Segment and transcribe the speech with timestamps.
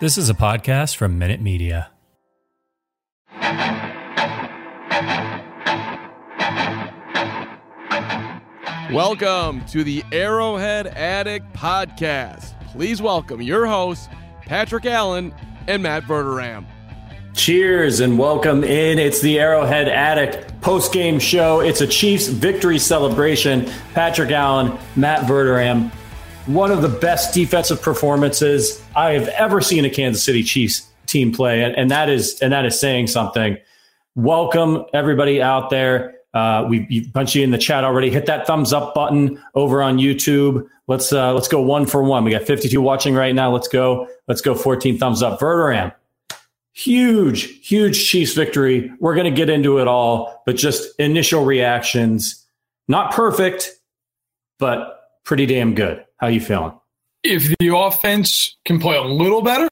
[0.00, 1.90] This is a podcast from Minute Media.
[8.92, 12.54] Welcome to the Arrowhead Addict Podcast.
[12.70, 14.08] Please welcome your hosts,
[14.42, 15.34] Patrick Allen
[15.66, 16.64] and Matt Verderame.
[17.34, 19.00] Cheers and welcome in.
[19.00, 21.58] It's the Arrowhead Addict post game show.
[21.58, 23.68] It's a Chiefs victory celebration.
[23.94, 25.90] Patrick Allen, Matt Verderame.
[26.48, 31.30] One of the best defensive performances I have ever seen a Kansas City Chiefs team
[31.30, 33.58] play, and, and that is and that is saying something.
[34.14, 36.14] Welcome everybody out there.
[36.32, 38.08] Uh, we bunch you in the chat already.
[38.08, 40.66] Hit that thumbs up button over on YouTube.
[40.86, 42.24] Let's uh, let's go one for one.
[42.24, 43.52] We got 52 watching right now.
[43.52, 44.08] Let's go.
[44.26, 45.38] Let's go 14 thumbs up.
[45.38, 45.94] Verderame.
[46.72, 48.90] Huge, huge Chiefs victory.
[49.00, 52.46] We're going to get into it all, but just initial reactions.
[52.88, 53.70] Not perfect,
[54.58, 56.06] but pretty damn good.
[56.18, 56.72] How you feeling?
[57.22, 59.68] If the offense can play a little better,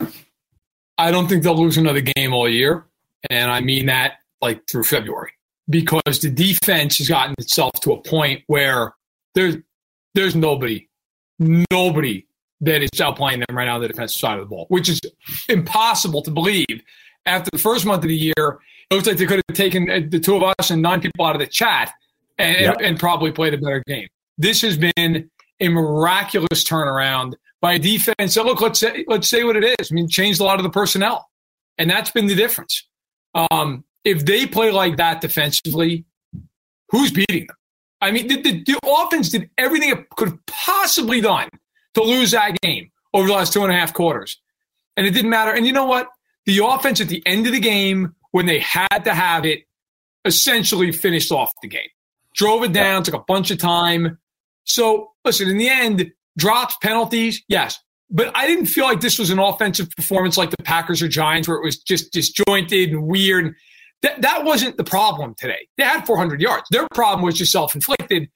[0.99, 2.87] I don't think they'll lose another game all year.
[3.31, 5.33] And I mean that like through February
[5.69, 8.95] because the defense has gotten itself to a point where
[9.35, 9.57] there's
[10.15, 10.89] there's nobody,
[11.39, 12.27] nobody
[12.63, 15.01] that is outplaying them right now on the defensive side of the ball, which is
[15.49, 16.83] impossible to believe.
[17.27, 18.59] After the first month of the year,
[18.91, 21.27] it looks like they could have taken uh, the two of us and nine people
[21.27, 21.93] out of the chat
[22.39, 22.77] and, yep.
[22.77, 24.09] and, and probably played a better game.
[24.39, 25.29] This has been
[25.61, 28.35] a miraculous turnaround by a defense.
[28.35, 29.91] So look, let's say let's say what it is.
[29.91, 31.29] I mean, changed a lot of the personnel,
[31.79, 32.87] and that's been the difference.
[33.35, 36.05] Um, if they play like that defensively,
[36.91, 37.57] who's beating them?
[38.01, 41.49] I mean, the, the, the, offense did everything it could have possibly done
[41.95, 44.41] to lose that game over the last two and a half quarters.
[44.97, 45.53] And it didn't matter.
[45.53, 46.09] And you know what?
[46.45, 49.65] The offense at the end of the game, when they had to have it,
[50.25, 51.89] essentially finished off the game.
[52.35, 54.19] Drove it down, took a bunch of time.
[54.67, 57.79] So, listen, in the end, drops, penalties, yes.
[58.11, 61.49] But I didn't feel like this was an offensive performance like the Packers or Giants
[61.49, 63.55] where it was just disjointed and weird.
[64.03, 65.67] That, that wasn't the problem today.
[65.77, 66.67] They had 400 yards.
[66.71, 68.29] Their problem was just self inflicted.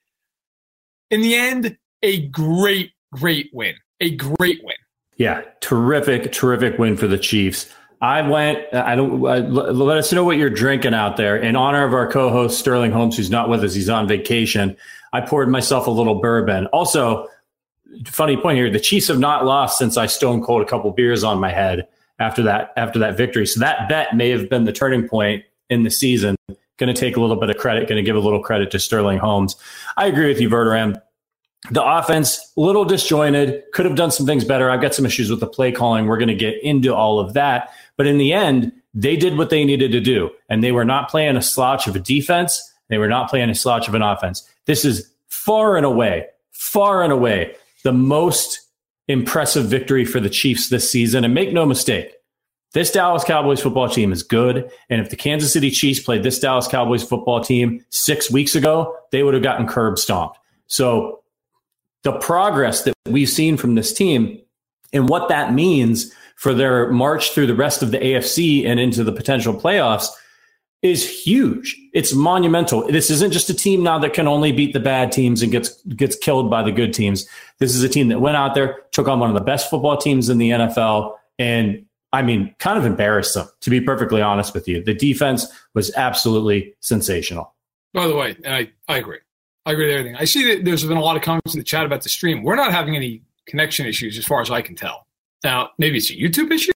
[1.10, 3.74] In the end, a great, great win.
[4.00, 4.76] A great win.
[5.16, 7.70] Yeah, terrific, terrific win for the Chiefs.
[8.00, 8.60] I went.
[8.72, 9.20] I don't.
[9.20, 11.36] Let us know what you're drinking out there.
[11.36, 14.76] In honor of our co-host Sterling Holmes, who's not with us, he's on vacation.
[15.12, 16.66] I poured myself a little bourbon.
[16.68, 17.28] Also,
[18.06, 21.22] funny point here: the Chiefs have not lost since I stone cold a couple beers
[21.22, 23.46] on my head after that after that victory.
[23.46, 26.36] So that bet may have been the turning point in the season.
[26.78, 27.86] Going to take a little bit of credit.
[27.86, 29.56] Going to give a little credit to Sterling Holmes.
[29.98, 30.98] I agree with you, Verderame.
[31.70, 34.70] The offense, a little disjointed, could have done some things better.
[34.70, 36.06] I've got some issues with the play calling.
[36.06, 37.70] We're going to get into all of that.
[37.96, 40.30] But in the end, they did what they needed to do.
[40.48, 42.72] And they were not playing a slouch of a defense.
[42.88, 44.48] They were not playing a slouch of an offense.
[44.64, 47.54] This is far and away, far and away
[47.84, 48.60] the most
[49.06, 51.24] impressive victory for the Chiefs this season.
[51.24, 52.14] And make no mistake,
[52.72, 54.70] this Dallas Cowboys football team is good.
[54.88, 58.96] And if the Kansas City Chiefs played this Dallas Cowboys football team six weeks ago,
[59.12, 60.38] they would have gotten curb stomped.
[60.68, 61.19] So
[62.02, 64.40] the progress that we've seen from this team
[64.92, 69.04] and what that means for their march through the rest of the AFC and into
[69.04, 70.08] the potential playoffs
[70.82, 71.76] is huge.
[71.92, 72.86] It's monumental.
[72.86, 75.82] This isn't just a team now that can only beat the bad teams and gets
[75.82, 77.26] gets killed by the good teams.
[77.58, 79.98] This is a team that went out there, took on one of the best football
[79.98, 83.48] teams in the NFL, and I mean, kind of embarrassed them.
[83.60, 87.54] To be perfectly honest with you, the defense was absolutely sensational.
[87.92, 89.18] By the way, I I agree.
[89.70, 90.16] I agree with everything.
[90.16, 92.42] I see that there's been a lot of comments in the chat about the stream.
[92.42, 95.06] We're not having any connection issues as far as I can tell.
[95.44, 96.72] Now, maybe it's a YouTube issue.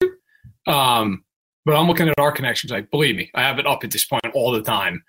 [0.68, 1.24] Um,
[1.64, 2.70] but I'm looking at our connections.
[2.70, 5.02] Like, believe me, I have it up at this point all the time,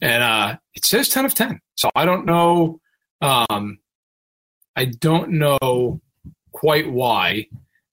[0.00, 1.60] and uh, it says 10 of 10.
[1.74, 2.80] So I don't know.
[3.20, 3.80] Um,
[4.76, 6.00] I don't know
[6.52, 7.48] quite why,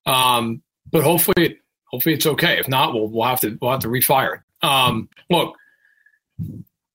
[0.05, 0.61] um,
[0.91, 2.59] but hopefully, hopefully it's okay.
[2.59, 4.67] If not, we'll we'll have to we'll have to refire it.
[4.67, 5.55] Um, look,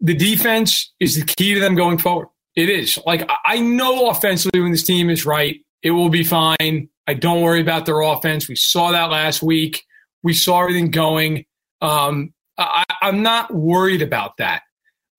[0.01, 2.29] the defense is the key to them going forward.
[2.57, 2.99] It is.
[3.05, 6.89] Like I know offensively when this team is right, it will be fine.
[7.07, 8.49] I don't worry about their offense.
[8.49, 9.85] We saw that last week.
[10.23, 11.45] We saw everything going.
[11.83, 14.63] Um, I, am not worried about that.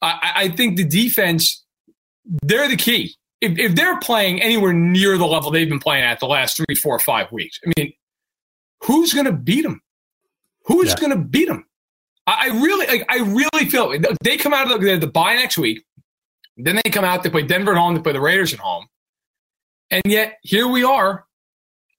[0.01, 1.63] I, I, think the defense,
[2.25, 3.15] they're the key.
[3.41, 6.75] If, if, they're playing anywhere near the level they've been playing at the last three,
[6.75, 7.93] four, five weeks, I mean,
[8.83, 9.81] who's going to beat them?
[10.65, 10.95] Who's yeah.
[10.95, 11.65] going to beat them?
[12.25, 13.93] I, I, really, like, I really feel
[14.23, 15.83] they come out of the, the bye next week.
[16.57, 18.87] Then they come out, they play Denver at home, they play the Raiders at home.
[19.91, 21.25] And yet here we are.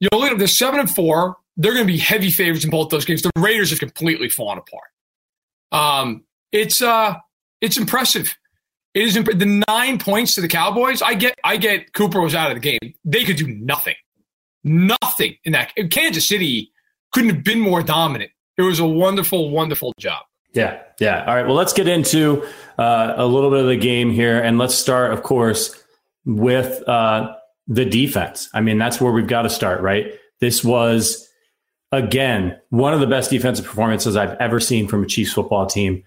[0.01, 2.91] You look at the seven and four they're going to be heavy favorites in both
[2.91, 3.23] those games.
[3.23, 4.91] The Raiders have completely fallen apart.
[5.73, 7.17] Um, it's uh,
[7.61, 8.37] it's impressive.
[8.95, 11.03] It is imp- the nine points to the Cowboys.
[11.03, 11.93] I get, I get.
[11.93, 12.95] Cooper was out of the game.
[13.05, 13.97] They could do nothing,
[14.65, 15.73] nothing in that.
[15.91, 16.73] Kansas City
[17.13, 18.31] couldn't have been more dominant.
[18.57, 20.25] It was a wonderful, wonderful job.
[20.57, 21.25] Yeah, yeah.
[21.27, 21.47] All right.
[21.47, 22.43] Well, let's get into
[22.79, 25.85] uh, a little bit of the game here, and let's start, of course,
[26.25, 27.37] with uh,
[27.69, 28.49] the defense.
[28.55, 30.15] I mean, that's where we've got to start, right?
[30.41, 31.29] This was
[31.93, 36.03] again one of the best defensive performances I've ever seen from a Chiefs football team.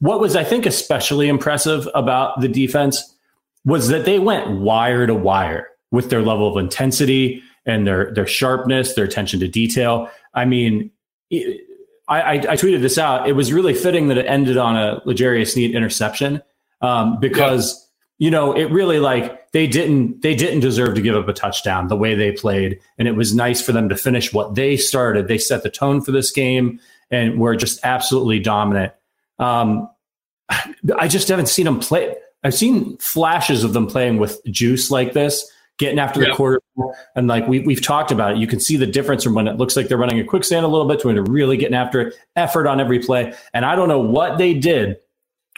[0.00, 3.16] What was, I think, especially impressive about the defense
[3.64, 8.26] was that they went wire to wire with their level of intensity and their their
[8.26, 10.10] sharpness, their attention to detail.
[10.34, 10.90] I mean,
[12.12, 13.26] I, I, I, tweeted this out.
[13.26, 16.42] It was really fitting that it ended on a L'Jarius Sneed interception
[16.82, 17.88] um, because
[18.18, 18.26] yeah.
[18.26, 21.88] you know it really like they didn't they didn't deserve to give up a touchdown
[21.88, 25.26] the way they played, and it was nice for them to finish what they started.
[25.26, 26.80] They set the tone for this game
[27.10, 28.92] and were just absolutely dominant.
[29.38, 29.88] Um,
[30.98, 32.14] I just haven't seen them play.
[32.44, 36.60] I've seen flashes of them playing with juice like this, getting after the quarter.
[37.16, 39.56] And like we, we've talked about it, you can see the difference from when it
[39.56, 42.00] looks like they're running a quicksand a little bit to when they're really getting after
[42.00, 43.34] it, effort on every play.
[43.54, 44.98] And I don't know what they did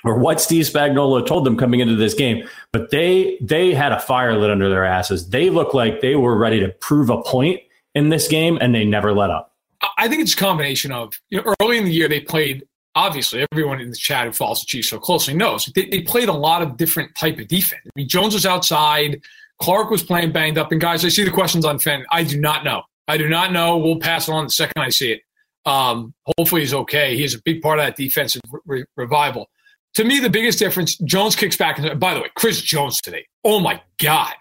[0.05, 4.01] or what Steve Spagnuolo told them coming into this game, but they they had a
[4.01, 5.29] fire lit under their asses.
[5.29, 7.61] They looked like they were ready to prove a point
[7.95, 9.53] in this game, and they never let up.
[9.99, 13.45] I think it's a combination of you know early in the year they played obviously
[13.51, 16.33] everyone in the chat who follows the Chiefs so closely knows they, they, played a
[16.33, 17.83] lot of different type of defense.
[17.85, 19.21] I mean, Jones was outside,
[19.65, 22.07] Clark was playing banged up, and guys, I see the questions on Fenton.
[22.13, 22.83] I do not know.
[23.09, 23.79] I do not know.
[23.79, 25.23] We'll pass it on the second I see it.
[25.65, 27.17] Um, hopefully, he's okay.
[27.17, 29.49] He's a big part of that defensive re- revival.
[29.95, 31.79] To me, the biggest difference: Jones kicks back.
[31.79, 33.27] And, by the way, Chris Jones today.
[33.43, 34.35] Oh my God!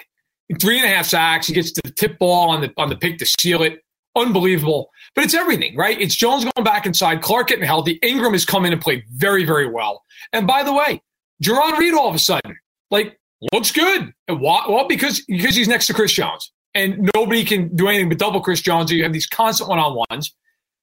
[0.60, 1.48] Three and a half sacks.
[1.48, 3.80] He gets to the tip ball on the on the pick to seal it.
[4.18, 4.90] Unbelievable.
[5.16, 5.98] But it's everything, right?
[6.02, 9.46] It's Jones going back inside, Clark getting healthy, Ingram has come in and played very,
[9.46, 10.04] very well.
[10.34, 11.02] And by the way,
[11.42, 12.58] Jarran Reed all of a sudden,
[12.92, 13.18] like,
[13.52, 14.14] looks good.
[14.28, 14.66] And why?
[14.68, 16.52] Well, because because he's next to Chris Jones.
[16.76, 18.90] And nobody can do anything but double Chris Jones.
[18.90, 20.34] So you have these constant one on ones.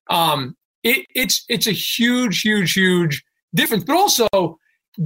[0.08, 3.24] Um, it, it's it's a huge, huge, huge
[3.54, 3.84] difference.
[3.84, 4.58] But also,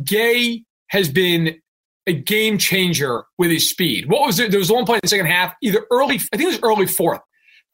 [0.05, 1.59] Gay has been
[2.07, 4.11] a game changer with his speed.
[4.11, 4.51] What was it?
[4.51, 6.87] There was one play in the second half, either early, I think it was early
[6.87, 7.21] fourth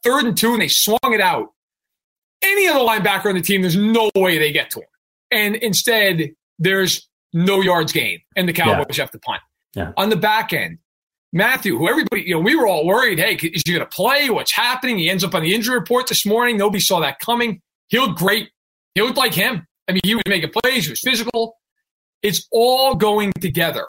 [0.02, 1.48] third and two, and they swung it out.
[2.42, 4.86] Any other linebacker on the team, there's no way they get to him.
[5.30, 9.04] And instead, there's no yards gained, and the Cowboys yeah.
[9.04, 9.40] have to punt.
[9.74, 9.92] Yeah.
[9.96, 10.78] On the back end,
[11.32, 14.30] Matthew, who everybody, you know, we were all worried, hey, is he going to play?
[14.30, 14.98] What's happening?
[14.98, 16.56] He ends up on the injury report this morning.
[16.56, 17.62] Nobody saw that coming.
[17.88, 18.50] He looked great.
[18.94, 19.66] He looked like him.
[19.88, 20.84] I mean, he was making plays.
[20.84, 21.56] He was physical.
[22.22, 23.86] It's all going together.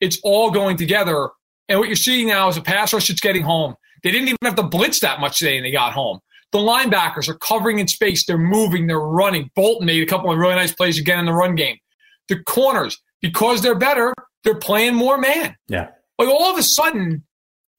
[0.00, 1.28] It's all going together.
[1.68, 3.74] And what you're seeing now is a pass rush that's getting home.
[4.02, 6.20] They didn't even have to blitz that much today and they got home.
[6.52, 8.26] The linebackers are covering in space.
[8.26, 8.86] They're moving.
[8.86, 9.50] They're running.
[9.54, 11.76] Bolton made a couple of really nice plays again in the run game.
[12.28, 14.12] The corners, because they're better,
[14.44, 15.56] they're playing more man.
[15.68, 15.88] Yeah.
[16.18, 17.24] Like all of a sudden,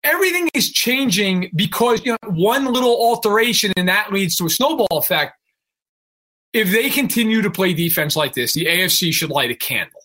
[0.03, 4.87] everything is changing because you know one little alteration and that leads to a snowball
[4.91, 5.33] effect.
[6.53, 10.01] If they continue to play defense like this, the AFC should light a candle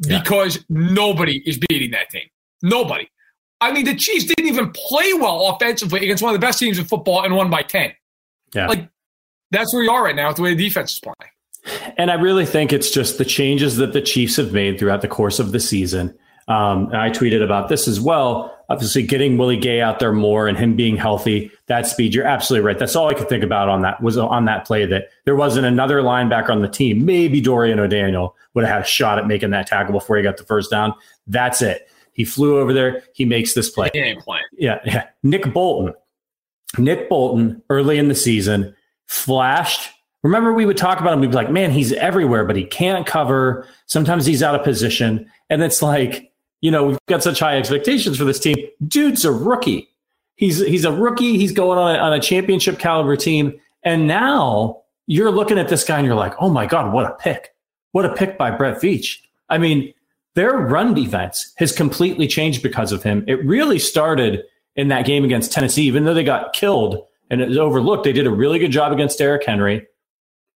[0.00, 0.20] yeah.
[0.20, 2.28] because nobody is beating that team.
[2.62, 3.08] Nobody.
[3.60, 6.78] I mean, the Chiefs didn't even play well offensively against one of the best teams
[6.78, 7.92] in football and won by 10.
[8.54, 8.66] Yeah.
[8.66, 8.88] Like,
[9.52, 11.30] that's where we are right now with the way the defense is playing.
[11.96, 15.08] And I really think it's just the changes that the Chiefs have made throughout the
[15.08, 16.16] course of the season.
[16.46, 18.54] Um, and I tweeted about this as well.
[18.68, 22.14] Obviously, getting Willie Gay out there more and him being healthy, that speed.
[22.14, 22.78] You're absolutely right.
[22.78, 25.66] That's all I could think about on that was on that play that there wasn't
[25.66, 27.04] another linebacker on the team.
[27.04, 30.36] Maybe Dorian O'Daniel would have had a shot at making that tackle before he got
[30.36, 30.94] the first down.
[31.26, 31.88] That's it.
[32.12, 33.02] He flew over there.
[33.12, 33.90] He makes this play.
[34.56, 35.08] Yeah, yeah.
[35.22, 35.94] Nick Bolton.
[36.78, 38.74] Nick Bolton early in the season
[39.06, 39.90] flashed.
[40.24, 41.20] Remember, we would talk about him.
[41.20, 43.68] We'd be like, man, he's everywhere, but he can't cover.
[43.86, 45.30] Sometimes he's out of position.
[45.50, 48.56] And it's like, you know, we've got such high expectations for this team.
[48.88, 49.90] Dude's a rookie.
[50.36, 51.36] He's he's a rookie.
[51.36, 53.60] He's going on a, on a championship caliber team.
[53.82, 57.14] And now you're looking at this guy and you're like, oh my God, what a
[57.16, 57.54] pick.
[57.92, 59.18] What a pick by Brett Veach.
[59.50, 59.92] I mean,
[60.34, 63.24] their run defense has completely changed because of him.
[63.28, 64.42] It really started
[64.74, 68.04] in that game against Tennessee, even though they got killed and it was overlooked.
[68.04, 69.86] They did a really good job against Derrick Henry.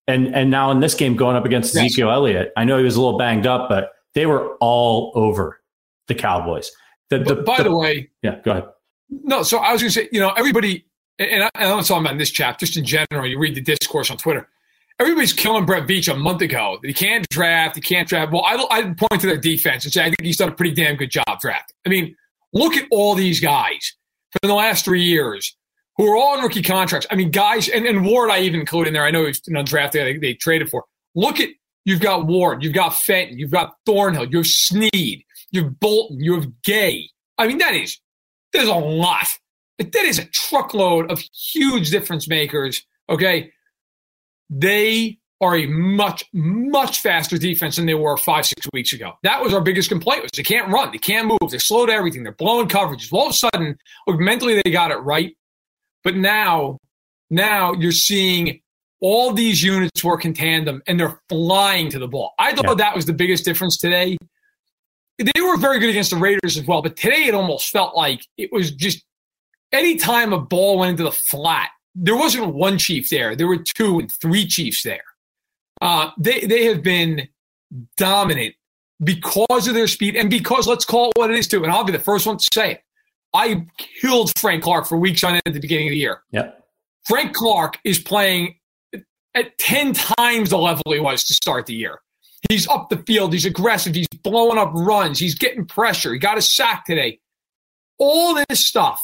[0.09, 1.85] And and now in this game going up against yes.
[1.85, 5.61] Ezekiel Elliott, I know he was a little banged up, but they were all over
[6.09, 6.71] the Cowboys.
[7.11, 8.65] The, the, by the, the, way, yeah, go ahead.
[9.11, 10.85] No, so I was going to say, you know, everybody,
[11.19, 14.11] and I, I'm talking about in this chat, just in general, you read the discourse
[14.11, 14.49] on Twitter
[15.01, 16.79] everybody's killing Brett Veach a month ago.
[16.83, 17.77] He can't draft.
[17.77, 18.33] He can't draft.
[18.33, 20.75] Well, I, I point to their defense and say I think he's done a pretty
[20.75, 21.73] damn good job draft.
[21.87, 22.17] I mean,
[22.53, 23.95] look at all these guys
[24.33, 25.57] for the last three years
[25.99, 27.07] who are all on rookie contracts.
[27.11, 29.05] I mean, guys, and, and Ward I even include in there.
[29.05, 29.93] I know he's an undrafted.
[29.93, 30.85] They, they traded for.
[31.15, 31.51] Look at
[31.85, 36.21] you've got Ward, you've got Fenton, you've got Thornhill, you have Sneed, you have Bolton,
[36.21, 37.11] you have Gay.
[37.37, 37.99] I mean, that is
[38.53, 39.27] there's a lot.
[39.79, 42.85] that is a truckload of huge difference makers.
[43.09, 43.53] Okay.
[44.51, 49.13] They are a much, much faster defense than they were five, six weeks ago.
[49.23, 52.25] That was our biggest complaint was they can't run, they can't move, they slowed everything,
[52.25, 53.13] they're blowing coverages.
[53.13, 53.79] All of a sudden,
[54.09, 55.37] mentally they got it right.
[56.09, 56.79] But now,
[57.29, 58.63] now you're seeing
[59.03, 62.33] all these units work in tandem and they're flying to the ball.
[62.39, 62.75] I thought yeah.
[62.77, 64.17] that was the biggest difference today.
[65.19, 68.23] They were very good against the Raiders as well, but today it almost felt like
[68.39, 69.05] it was just
[69.71, 73.37] anytime a ball went into the flat, there wasn't one chief there.
[73.37, 75.05] There were two and three chiefs there.
[75.83, 77.29] Uh, they they have been
[77.99, 78.55] dominant
[79.05, 81.63] because of their speed and because let's call it what it is too.
[81.65, 82.83] And I'll be the first one to say it.
[83.39, 83.67] I
[84.01, 86.23] killed Frank Clark for weeks on end at the beginning of the year.
[86.33, 86.65] Yep.
[87.07, 88.57] Frank Clark is playing
[89.35, 92.01] at 10 times the level he was to start the year.
[92.51, 93.33] He's up the field.
[93.33, 93.95] He's aggressive.
[93.95, 95.21] He's blowing up runs.
[95.21, 96.13] He's getting pressure.
[96.13, 97.21] He got a sack today.
[97.99, 99.01] All this stuff,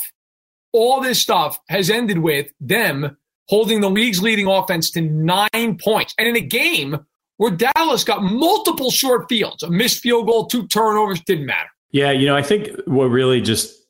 [0.73, 3.17] all this stuff has ended with them
[3.49, 6.12] holding the league's leading offense to nine points.
[6.19, 10.67] And in a game where Dallas got multiple short fields, a missed field goal, two
[10.67, 11.69] turnovers, didn't matter.
[11.93, 13.84] Yeah, you know, I think what really just,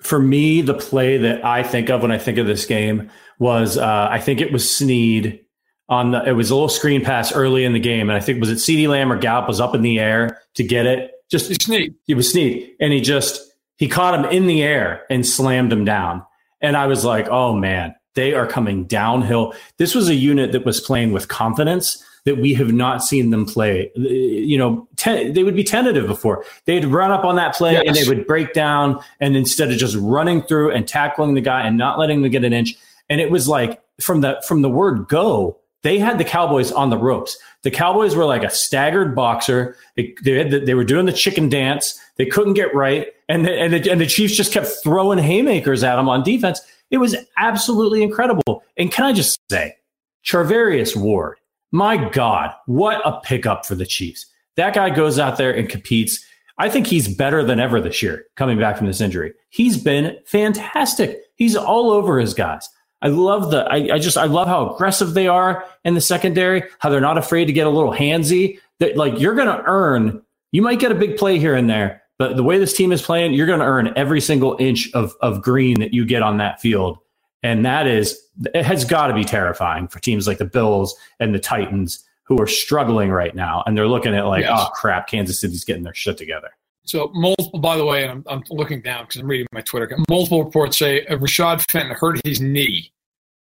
[0.00, 3.76] for me, the play that I think of when I think of this game was
[3.76, 5.44] uh, I think it was Sneed
[5.88, 8.08] on the, it was a little screen pass early in the game.
[8.10, 10.62] And I think, was it CeeDee Lamb or Gallup was up in the air to
[10.62, 11.12] get it?
[11.30, 11.94] Just Sneed.
[12.06, 12.74] It was Sneed.
[12.80, 13.40] And he just,
[13.76, 16.24] he caught him in the air and slammed him down.
[16.60, 19.54] And I was like, oh man, they are coming downhill.
[19.76, 23.46] This was a unit that was playing with confidence that we have not seen them
[23.46, 23.92] play.
[23.94, 26.44] You know, ten, they would be tentative before.
[26.64, 27.84] They'd run up on that play yes.
[27.86, 29.00] and they would break down.
[29.20, 32.42] And instead of just running through and tackling the guy and not letting them get
[32.42, 32.76] an inch,
[33.08, 36.90] and it was like from the from the word go, they had the Cowboys on
[36.90, 37.38] the ropes.
[37.62, 39.76] The Cowboys were like a staggered boxer.
[39.94, 42.00] They, they, the, they were doing the chicken dance.
[42.16, 45.84] They couldn't get right, and the, and the, and the Chiefs just kept throwing haymakers
[45.84, 46.60] at them on defense.
[46.90, 48.62] It was absolutely incredible.
[48.76, 49.76] And can I just say,
[50.24, 51.38] Charvarius Ward,
[51.70, 54.26] my God, what a pickup for the Chiefs.
[54.56, 56.24] That guy goes out there and competes.
[56.58, 59.32] I think he's better than ever this year coming back from this injury.
[59.50, 61.20] He's been fantastic.
[61.36, 62.68] He's all over his guys.
[63.00, 66.64] I love the, I, I, just, I love how aggressive they are in the secondary,
[66.80, 68.58] how they're not afraid to get a little handsy.
[68.80, 72.02] That like you're going to earn, you might get a big play here and there,
[72.18, 75.14] but the way this team is playing, you're going to earn every single inch of,
[75.20, 76.98] of green that you get on that field.
[77.44, 78.20] And that is,
[78.54, 82.40] it has got to be terrifying for teams like the Bills and the Titans who
[82.40, 83.62] are struggling right now.
[83.66, 84.50] And they're looking at like, yes.
[84.52, 86.50] oh crap, Kansas City's getting their shit together.
[86.84, 89.96] So multiple, by the way, I'm, I'm looking down because I'm reading my Twitter.
[90.10, 92.92] Multiple reports say uh, Rashad Fenton hurt his knee.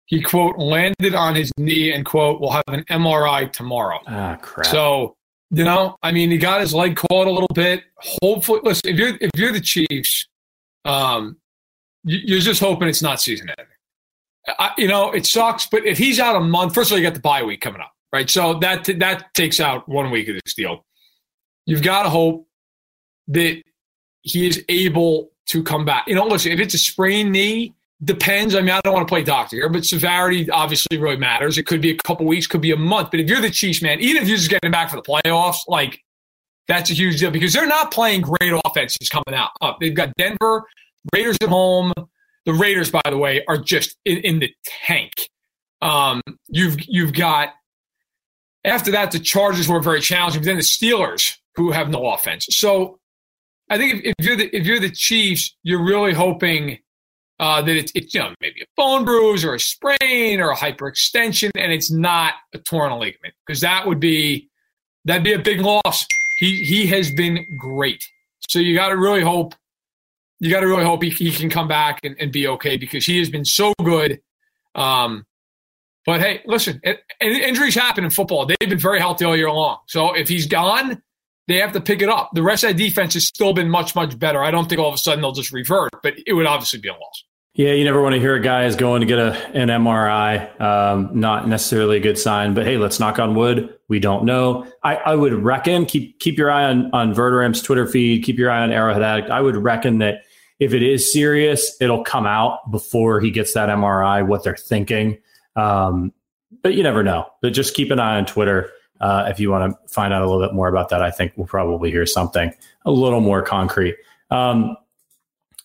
[0.06, 4.00] He quote landed on his knee and quote will have an MRI tomorrow.
[4.08, 4.68] Ah crap.
[4.68, 5.16] So
[5.54, 7.84] you know, I mean, he got his leg caught a little bit.
[7.98, 10.28] Hopefully, listen, if you're if you're the Chiefs,
[10.84, 11.38] um,
[12.04, 13.68] you're just hoping it's not season ending.
[14.60, 17.06] I, you know, it sucks, but if he's out a month, first of all, you
[17.06, 18.28] got the bye week coming up, right?
[18.28, 20.86] So that that takes out one week of this deal.
[21.68, 22.48] You've got to hope
[23.28, 23.62] that
[24.24, 26.08] he is able to come back.
[26.08, 28.56] You know, listen, if it's a sprained knee, Depends.
[28.56, 31.58] I mean, I don't want to play doctor here, but severity obviously really matters.
[31.58, 33.12] It could be a couple weeks, could be a month.
[33.12, 35.60] But if you're the Chiefs, man, even if you're just getting back for the playoffs,
[35.68, 36.02] like
[36.68, 39.52] that's a huge deal because they're not playing great offenses coming out.
[39.62, 39.78] Up.
[39.80, 40.64] They've got Denver,
[41.14, 41.94] Raiders at home.
[42.46, 45.14] The Raiders, by the way, are just in, in the tank.
[45.82, 47.50] Um, you've you've got
[48.66, 52.48] after that the Chargers were very challenging, but then the Steelers who have no offense.
[52.50, 53.00] So
[53.70, 56.80] I think if, if you're the if you're the Chiefs, you're really hoping
[57.40, 60.56] uh, that it's, it's, you know maybe a bone bruise or a sprain or a
[60.56, 64.50] hyperextension, and it's not a torn ligament because that would be
[65.06, 66.06] that'd be a big loss.
[66.38, 68.04] He he has been great,
[68.50, 69.56] so you got to really hope
[70.40, 73.06] you got to really hope he, he can come back and, and, be okay because
[73.06, 74.20] he has been so good.
[74.76, 75.26] Um,
[76.06, 78.46] but hey, listen, it, injuries happen in football.
[78.46, 79.78] They've been very healthy all year long.
[79.88, 81.02] So if he's gone,
[81.48, 82.32] they have to pick it up.
[82.34, 84.44] The rest of that defense has still been much, much better.
[84.44, 86.88] I don't think all of a sudden they'll just revert, but it would obviously be
[86.88, 87.24] a loss.
[87.56, 90.60] Yeah, you never want to hear a guy is going to get a, an MRI.
[90.60, 93.78] Um, not necessarily a good sign, but hey, let's knock on wood.
[93.90, 94.66] We don't know.
[94.84, 98.24] I, I would reckon keep keep your eye on on Verderame's Twitter feed.
[98.24, 99.30] Keep your eye on Arrowhead Addict.
[99.30, 100.24] I would reckon that
[100.60, 104.26] if it is serious, it'll come out before he gets that MRI.
[104.26, 105.20] What they're thinking,
[105.56, 106.12] um,
[106.64, 107.28] but you never know.
[107.44, 108.72] But just keep an eye on Twitter.
[109.04, 111.34] Uh, if you want to find out a little bit more about that, I think
[111.36, 112.54] we'll probably hear something
[112.86, 113.98] a little more concrete.
[114.32, 114.78] Um,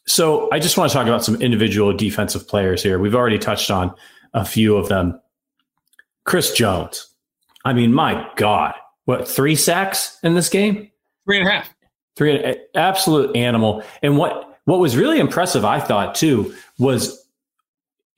[0.09, 2.99] so I just want to talk about some individual defensive players here.
[2.99, 3.95] We've already touched on
[4.35, 5.21] a few of them.
[6.25, 7.07] Chris Jones.
[7.64, 10.90] I mean, my God, what three sacks in this game?
[11.25, 11.73] Three and a half.
[12.16, 13.85] Three, absolute animal.
[14.02, 17.25] And what what was really impressive, I thought too, was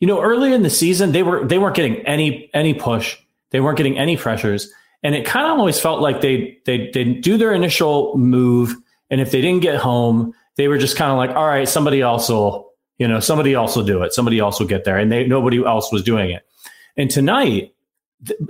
[0.00, 3.18] you know early in the season they were they weren't getting any any push,
[3.50, 4.72] they weren't getting any pressures,
[5.02, 8.75] and it kind of always felt like they they they do their initial move,
[9.11, 12.00] and if they didn't get home, they were just kind of like, all right, somebody
[12.00, 15.11] else will you know somebody else will do it, somebody else will get there, and
[15.11, 16.47] they nobody else was doing it.
[16.97, 17.75] And tonight,
[18.26, 18.40] th-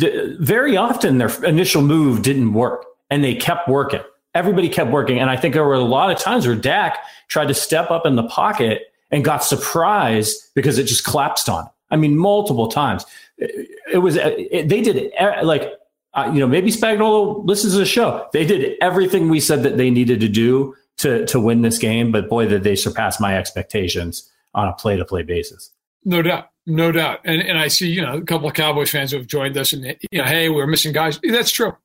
[0.00, 4.02] th- very often their initial move didn't work, and they kept working
[4.34, 5.18] everybody kept working.
[5.18, 6.98] And I think there were a lot of times where Dak
[7.28, 11.68] tried to step up in the pocket and got surprised because it just collapsed on.
[11.90, 13.04] I mean, multiple times.
[13.38, 15.72] It, it was it, they did it, eh, like
[16.14, 18.26] uh, you know maybe Spagnuolo listens to the show.
[18.32, 22.12] They did everything we said that they needed to do to to win this game,
[22.12, 25.70] but boy, did they surpass my expectations on a play to play basis.
[26.04, 27.20] No doubt, no doubt.
[27.24, 29.72] And and I see you know a couple of Cowboys fans who have joined us,
[29.72, 31.18] and you know, hey, we're missing guys.
[31.22, 31.76] That's true.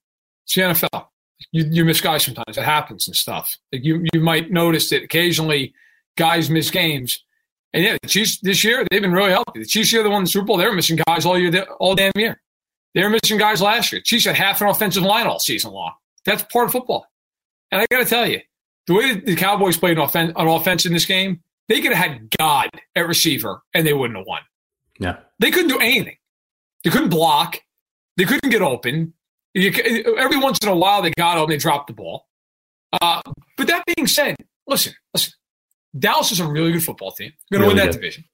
[0.45, 1.07] It's the NFL
[1.51, 2.57] you, you miss guys sometimes.
[2.57, 3.57] It happens and stuff.
[3.71, 5.73] Like you you might notice that occasionally
[6.17, 7.23] guys miss games.
[7.73, 9.59] And yeah, the Chiefs this year they've been really healthy.
[9.59, 10.57] The Chiefs here, they won the Super Bowl.
[10.57, 12.41] They were missing guys all year, all damn year.
[12.95, 14.01] They were missing guys last year.
[14.01, 15.93] Chiefs had half an offensive line all season long.
[16.25, 17.05] That's part of football.
[17.71, 18.41] And I got to tell you,
[18.87, 22.11] the way the Cowboys played on offense, on offense in this game, they could have
[22.11, 24.41] had God at receiver and they wouldn't have won.
[24.99, 26.17] Yeah, they couldn't do anything.
[26.83, 27.59] They couldn't block.
[28.17, 29.13] They couldn't get open.
[29.53, 29.71] You,
[30.17, 32.25] every once in a while, they got home, they dropped the ball.
[33.01, 33.21] Uh,
[33.55, 34.35] but that being said,
[34.67, 35.33] listen, listen.
[35.97, 37.33] Dallas is a really good football team.
[37.49, 38.01] They're Going to really win that good.
[38.01, 38.25] division.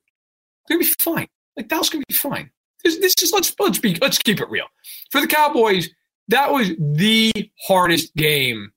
[0.67, 1.27] They're going to be fine.
[1.55, 2.51] Like Dallas going to be fine.
[2.85, 4.67] This, is let's let's be let's keep it real.
[5.11, 5.89] For the Cowboys,
[6.27, 7.33] that was the
[7.67, 8.71] hardest game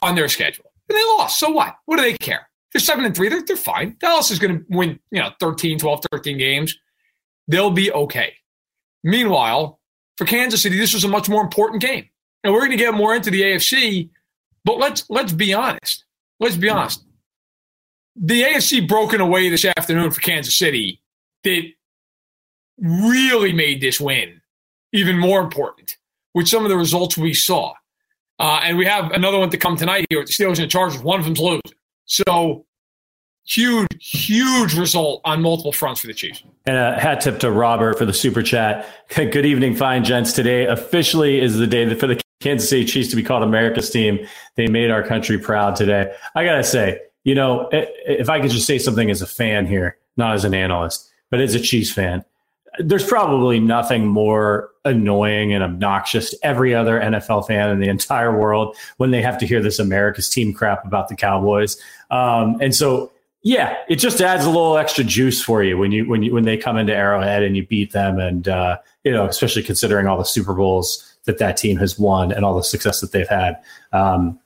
[0.00, 1.38] on their schedule, and they lost.
[1.38, 1.76] So what?
[1.86, 2.48] What do they care?
[2.72, 3.28] They're seven and three.
[3.28, 3.96] They're, they're fine.
[4.00, 6.78] Dallas is going to win, you know, 13, 12, 13 games.
[7.48, 8.32] They'll be okay.
[9.04, 9.78] Meanwhile,
[10.16, 12.08] for Kansas City, this was a much more important game.
[12.44, 14.10] And we're going to get more into the AFC,
[14.64, 16.04] but let's let's be honest.
[16.40, 17.04] Let's be honest.
[18.16, 21.00] The AFC broken away this afternoon for Kansas City
[21.44, 21.62] that
[22.82, 24.40] really made this win
[24.92, 25.96] even more important
[26.34, 27.72] with some of the results we saw.
[28.38, 30.66] Uh, and we have another one to come tonight here with the Steelers and the
[30.66, 31.00] Chargers.
[31.00, 31.60] One of them's losing.
[32.06, 32.66] So
[33.46, 36.42] huge, huge result on multiple fronts for the Chiefs.
[36.66, 38.86] And a hat tip to Robert for the super chat.
[39.14, 40.32] Good evening, fine gents.
[40.32, 44.26] Today officially is the day for the Kansas City Chiefs to be called America's team.
[44.56, 46.12] They made our country proud today.
[46.34, 49.96] I gotta say, you know, if I could just say something as a fan here,
[50.16, 52.24] not as an analyst, but as a Chiefs fan,
[52.78, 58.36] there's probably nothing more annoying and obnoxious to every other NFL fan in the entire
[58.36, 61.76] world when they have to hear this America's team crap about the Cowboys.
[62.10, 66.08] Um, and so yeah, it just adds a little extra juice for you when you
[66.08, 69.26] when you when they come into Arrowhead and you beat them, and uh, you know,
[69.26, 73.00] especially considering all the Super Bowls that that team has won and all the success
[73.00, 73.60] that they've had.
[73.92, 74.38] Um,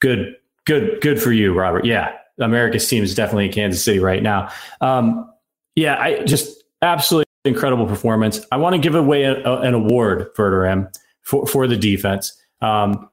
[0.00, 1.84] good, good, good for you, Robert.
[1.84, 4.50] Yeah, America's team is definitely in Kansas City right now.
[4.80, 5.32] Um,
[5.76, 8.44] yeah, I just absolutely incredible performance.
[8.52, 10.88] I want to give away a, a, an award for M
[11.22, 12.32] for for the defense.
[12.60, 13.08] Um,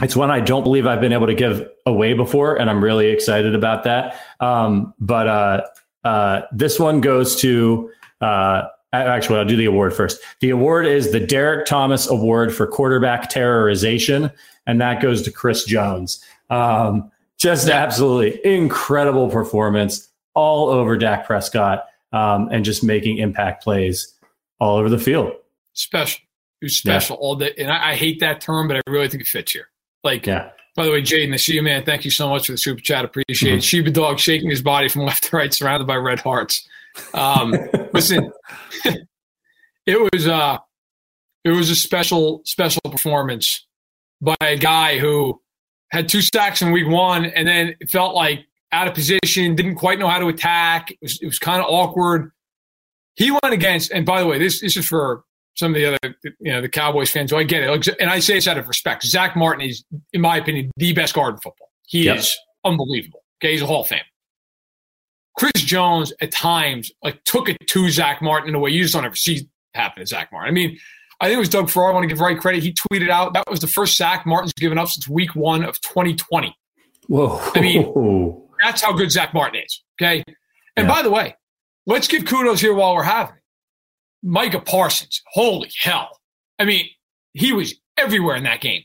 [0.00, 3.08] it's one I don't believe I've been able to give away before, and I'm really
[3.08, 4.20] excited about that.
[4.40, 5.66] Um, but uh,
[6.04, 10.20] uh, this one goes to uh, actually, I'll do the award first.
[10.40, 14.32] The award is the Derrick Thomas Award for quarterback terrorization,
[14.66, 16.24] and that goes to Chris Jones.
[16.50, 24.14] Um, just absolutely incredible performance all over Dak Prescott, um, and just making impact plays
[24.60, 25.32] all over the field.
[25.74, 26.20] Special.
[26.60, 27.20] It was special yeah.
[27.20, 29.68] all day, and I, I hate that term, but I really think it fits here.
[30.02, 30.50] Like, yeah.
[30.74, 33.04] by the way, Jaden, the Sheba man, thank you so much for the super chat.
[33.04, 33.58] Appreciate mm-hmm.
[33.58, 33.64] it.
[33.64, 36.66] Sheba dog shaking his body from left to right, surrounded by red hearts.
[37.14, 37.54] Um,
[37.92, 38.32] listen,
[39.86, 40.58] it was uh,
[41.44, 43.66] it was a special special performance
[44.20, 45.40] by a guy who
[45.90, 49.76] had two sacks in week one, and then it felt like out of position, didn't
[49.76, 50.90] quite know how to attack.
[50.90, 52.30] It was it was kind of awkward.
[53.16, 56.16] He went against, and by the way, this this is for some of the other,
[56.40, 57.30] you know, the Cowboys fans.
[57.30, 57.96] So I get it.
[58.00, 59.04] And I say this out of respect.
[59.04, 61.70] Zack Martin is, in my opinion, the best guard in football.
[61.86, 62.18] He yep.
[62.18, 63.24] is unbelievable.
[63.42, 63.52] Okay.
[63.52, 64.00] He's a Hall of Fame.
[65.36, 68.94] Chris Jones at times like took it to Zack Martin in a way you just
[68.94, 70.48] don't ever see happen to Zack Martin.
[70.48, 70.78] I mean,
[71.20, 71.90] I think it was Doug Farrar.
[71.90, 72.62] I want to give right credit.
[72.62, 75.80] He tweeted out that was the first sack Martin's given up since week one of
[75.80, 76.56] 2020.
[77.08, 77.40] Whoa.
[77.54, 77.82] I mean,
[78.60, 79.82] that's how good Zack Martin is.
[80.00, 80.22] Okay.
[80.76, 80.94] And yeah.
[80.94, 81.36] by the way,
[81.86, 83.42] let's give kudos here while we're having it.
[84.22, 86.18] Micah Parsons, holy hell.
[86.58, 86.86] I mean,
[87.34, 88.82] he was everywhere in that game.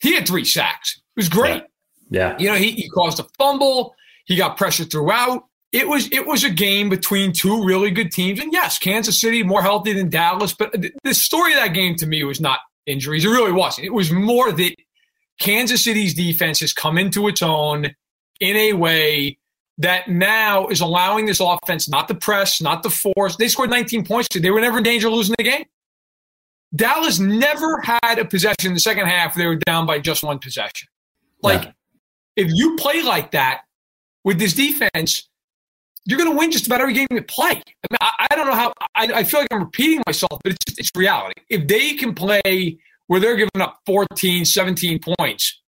[0.00, 0.96] He had three sacks.
[0.96, 1.62] It was great.
[2.10, 2.30] Yeah.
[2.30, 2.36] yeah.
[2.38, 3.94] You know, he, he caused a fumble.
[4.24, 5.44] He got pressure throughout.
[5.72, 8.40] It was it was a game between two really good teams.
[8.40, 10.52] And yes, Kansas City more healthy than Dallas.
[10.52, 13.24] But the story of that game to me was not injuries.
[13.24, 13.86] It really wasn't.
[13.86, 14.74] It was more that
[15.40, 17.94] Kansas City's defense has come into its own
[18.42, 19.38] in a way
[19.78, 23.36] that now is allowing this offense not the press, not the force.
[23.36, 24.28] They scored 19 points.
[24.34, 25.64] They were never in danger of losing the game.
[26.74, 29.34] Dallas never had a possession in the second half.
[29.34, 30.88] They were down by just one possession.
[31.42, 31.72] Like, yeah.
[32.36, 33.62] if you play like that
[34.24, 35.28] with this defense,
[36.04, 37.50] you're going to win just about every game you play.
[37.50, 38.72] I, mean, I, I don't know how.
[38.94, 41.40] I, I, feel like I'm repeating myself, but it's, it's reality.
[41.48, 45.61] If they can play where they're giving up 14, 17 points,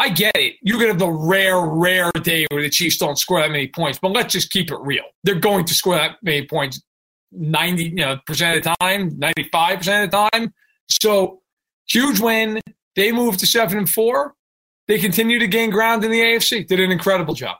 [0.00, 0.56] I get it.
[0.62, 3.66] You're going to have the rare, rare day where the Chiefs don't score that many
[3.66, 5.04] points, but let's just keep it real.
[5.24, 6.80] They're going to score that many points
[7.32, 10.54] 90 you know, percent of the time, 95% of the time.
[10.88, 11.42] So
[11.88, 12.60] huge win.
[12.96, 14.34] They move to seven and four.
[14.86, 16.66] They continue to gain ground in the AFC.
[16.66, 17.58] Did an incredible job.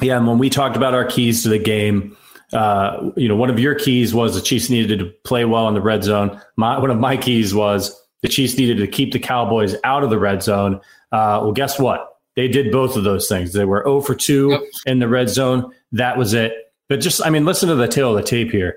[0.00, 2.16] Yeah, and when we talked about our keys to the game,
[2.52, 5.74] uh, you know, one of your keys was the Chiefs needed to play well in
[5.74, 6.40] the red zone.
[6.56, 10.10] My, one of my keys was the Chiefs needed to keep the Cowboys out of
[10.10, 10.76] the red zone.
[11.12, 12.16] Uh, well, guess what?
[12.36, 13.52] They did both of those things.
[13.52, 14.62] They were 0 for 2 yep.
[14.86, 15.72] in the red zone.
[15.92, 16.52] That was it.
[16.88, 18.76] But just, I mean, listen to the tail of the tape here.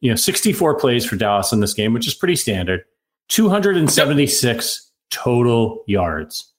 [0.00, 2.84] You know, 64 plays for Dallas in this game, which is pretty standard.
[3.30, 6.52] 276 total yards.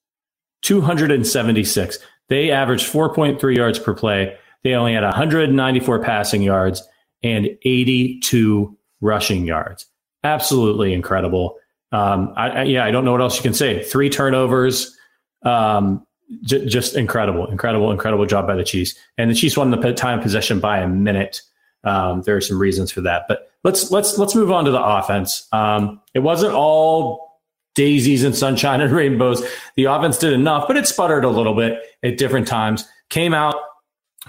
[0.64, 2.00] 276.
[2.28, 4.36] They averaged 4.3 yards per play.
[4.64, 6.82] They only had 194 passing yards
[7.24, 9.86] and 82 rushing yards.
[10.24, 11.58] Absolutely incredible.
[11.96, 13.82] Um, I, I, yeah, I don't know what else you can say.
[13.84, 14.98] Three turnovers.
[15.44, 16.06] Um,
[16.42, 18.96] j- just incredible, incredible, incredible job by the Chiefs.
[19.18, 21.42] And the Chiefs won the time possession by a minute.
[21.86, 24.84] Um, there are some reasons for that, but let's let's let's move on to the
[24.84, 25.48] offense.
[25.54, 27.42] Um, it wasn't all
[27.76, 29.48] daisies and sunshine and rainbows.
[29.76, 32.86] The offense did enough, but it sputtered a little bit at different times.
[33.10, 33.56] Came out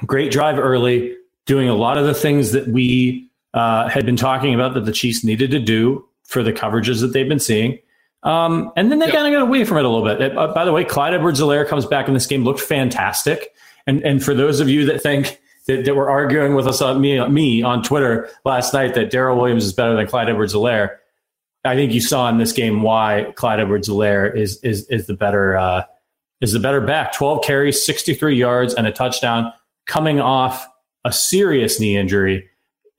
[0.05, 4.55] great drive early, doing a lot of the things that we uh, had been talking
[4.55, 7.79] about that the Chiefs needed to do for the coverages that they've been seeing.
[8.23, 9.15] Um, and then they yep.
[9.15, 10.37] kind of got away from it a little bit.
[10.37, 13.53] Uh, by the way, Clyde Edwards-Helaire comes back in this game, looked fantastic.
[13.87, 17.01] And and for those of you that think that, that were arguing with us on
[17.01, 20.97] me, me on Twitter last night that Daryl Williams is better than Clyde Edwards-Helaire,
[21.65, 25.57] I think you saw in this game why Clyde Edwards-Helaire is is is the better
[25.57, 25.85] uh,
[26.41, 27.13] is the better back.
[27.13, 29.53] Twelve carries, sixty three yards, and a touchdown,
[29.87, 30.67] coming off
[31.05, 32.49] a serious knee injury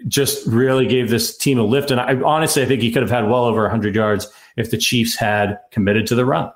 [0.08, 1.92] just really gave this team a lift.
[1.92, 4.78] And I honestly, I think he could have had well over 100 yards if the
[4.78, 6.52] Chiefs had committed to the run.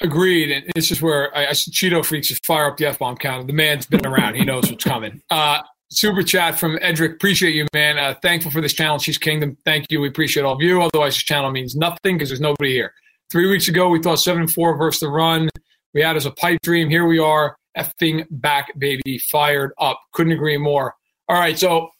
[0.00, 0.50] Agreed.
[0.50, 3.44] And it's just where I, I Cheeto freaks just fire up the F bomb counter.
[3.46, 4.34] The man's been around.
[4.34, 5.22] He knows what's coming.
[5.30, 7.12] Uh, super chat from Edric.
[7.12, 7.98] Appreciate you, man.
[7.98, 9.56] Uh, thankful for this channel, Chiefs Kingdom.
[9.64, 10.00] Thank you.
[10.00, 10.80] We appreciate all of you.
[10.80, 12.94] Otherwise, this channel means nothing because there's nobody here.
[13.30, 15.50] Three weeks ago, we thought 7 4 versus the run.
[15.92, 16.88] We had as a pipe dream.
[16.88, 20.00] Here we are, effing back, baby, fired up.
[20.12, 20.94] Couldn't agree more.
[21.28, 21.58] All right.
[21.58, 21.90] So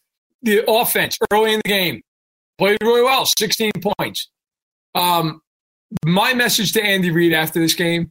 [0.43, 2.03] the offense early in the game
[2.59, 4.29] played really well, 16 points.
[4.95, 5.41] Um,
[6.05, 8.11] my message to Andy Reid after this game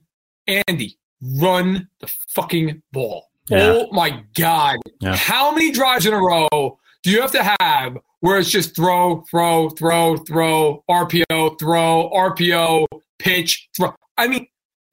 [0.68, 0.98] Andy,
[1.38, 3.28] run the fucking ball.
[3.50, 3.66] Yeah.
[3.66, 4.78] Oh my God.
[5.00, 5.16] Yeah.
[5.16, 9.24] How many drives in a row do you have to have where it's just throw,
[9.30, 12.86] throw, throw, throw, RPO, throw, RPO,
[13.18, 13.94] pitch, throw?
[14.18, 14.48] I mean,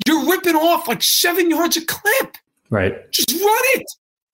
[0.07, 2.37] you're ripping off like seven yards a clip.
[2.71, 3.11] Right.
[3.13, 3.87] Just run it.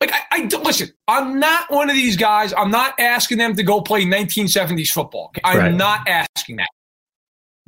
[0.02, 2.52] Like I, I listen, I'm not one of these guys.
[2.52, 5.32] I'm not asking them to go play 1970s football.
[5.44, 5.72] I'm right.
[5.72, 6.70] not asking that.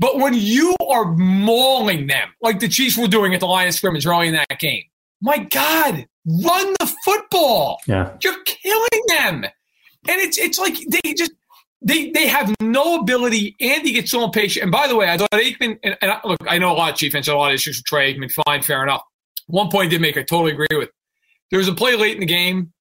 [0.00, 3.74] But when you are mauling them like the Chiefs were doing at the line of
[3.74, 4.82] scrimmage early in that game,
[5.22, 7.78] my God, run the football.
[7.86, 8.16] Yeah.
[8.20, 9.44] You're killing them.
[9.44, 11.30] And it's it's like they just
[11.82, 13.54] they they have no ability.
[13.60, 14.64] Andy gets so impatient.
[14.64, 16.90] And by the way, I thought Aikman and, and I, look, I know a lot
[16.90, 18.32] of Chiefs fans had a lot of issues with Troy Aikman.
[18.44, 19.02] Fine, fair enough.
[19.46, 20.90] One point did make I totally agree with.
[21.50, 22.72] There was a play late in the game.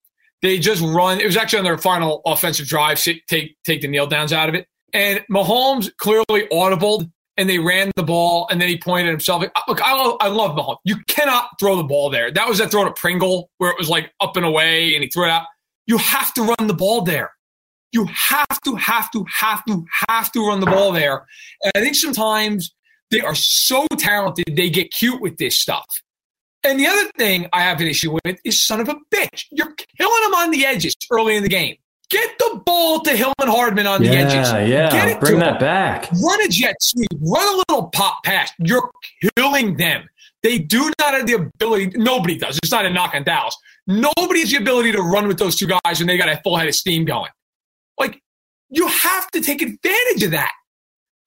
[0.42, 1.20] They just run.
[1.22, 3.02] It was actually on their final offensive drive.
[3.02, 4.68] Take take the kneel downs out of it.
[4.94, 9.44] And Mahomes clearly audibled, and they ran the ball, and then he pointed himself.
[9.68, 10.78] Look, I love, I love Mahomes.
[10.84, 12.32] You cannot throw the ball there.
[12.32, 15.10] That was that throw to Pringle where it was like up and away, and he
[15.10, 15.46] threw it out.
[15.88, 17.32] You have to run the ball there.
[17.92, 21.26] You have to, have to, have to, have to run the ball there.
[21.64, 22.74] And I think sometimes
[23.12, 25.86] they are so talented, they get cute with this stuff.
[26.64, 29.46] And the other thing I have an issue with is son of a bitch.
[29.52, 31.76] You're killing them on the edges early in the game.
[32.10, 34.52] Get the ball to Hillman Hardman on yeah, the edges.
[34.70, 35.60] Yeah, Get it bring that him.
[35.60, 36.12] back.
[36.12, 37.10] Run a jet sweep.
[37.22, 38.52] Run a little pop pass.
[38.60, 38.92] You're
[39.36, 40.08] killing them.
[40.44, 41.98] They do not have the ability.
[41.98, 42.60] Nobody does.
[42.62, 43.58] It's not a knock on Dallas.
[43.88, 46.58] Nobody has the ability to run with those two guys when they got a full
[46.58, 47.32] head of steam going.
[48.00, 48.22] Like
[48.70, 50.52] you have to take advantage of that.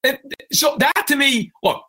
[0.05, 0.19] And
[0.53, 1.83] so that to me, look,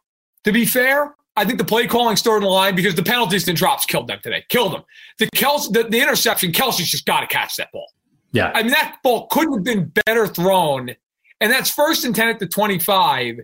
[0.46, 3.48] to be fair, I think the play calling started in the line because the penalties
[3.48, 4.44] and drops killed them today.
[4.50, 4.84] Killed them.
[5.20, 7.88] The Kelce, the, the interception, Kelce's just got to catch that ball.
[8.32, 8.52] Yeah.
[8.54, 10.96] I mean, that ball couldn't have been better thrown.
[11.40, 13.40] And that's first and 10 at the 25.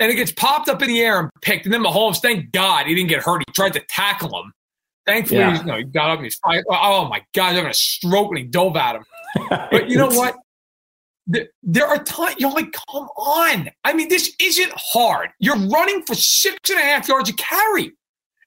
[0.00, 1.66] And it gets popped up in the air and picked.
[1.66, 3.42] And then Mahomes, thank God he didn't get hurt.
[3.46, 4.52] He tried to tackle him.
[5.06, 5.62] Thankfully, Yeah.
[5.62, 6.62] know, he got up and he's fine.
[6.70, 9.04] Oh, oh my God, he's going to stroke when he dove at him.
[9.70, 10.36] But you know what?
[11.26, 13.70] There, are times you're like, come on.
[13.84, 15.30] I mean, this isn't hard.
[15.38, 17.92] You're running for six and a half yards a carry.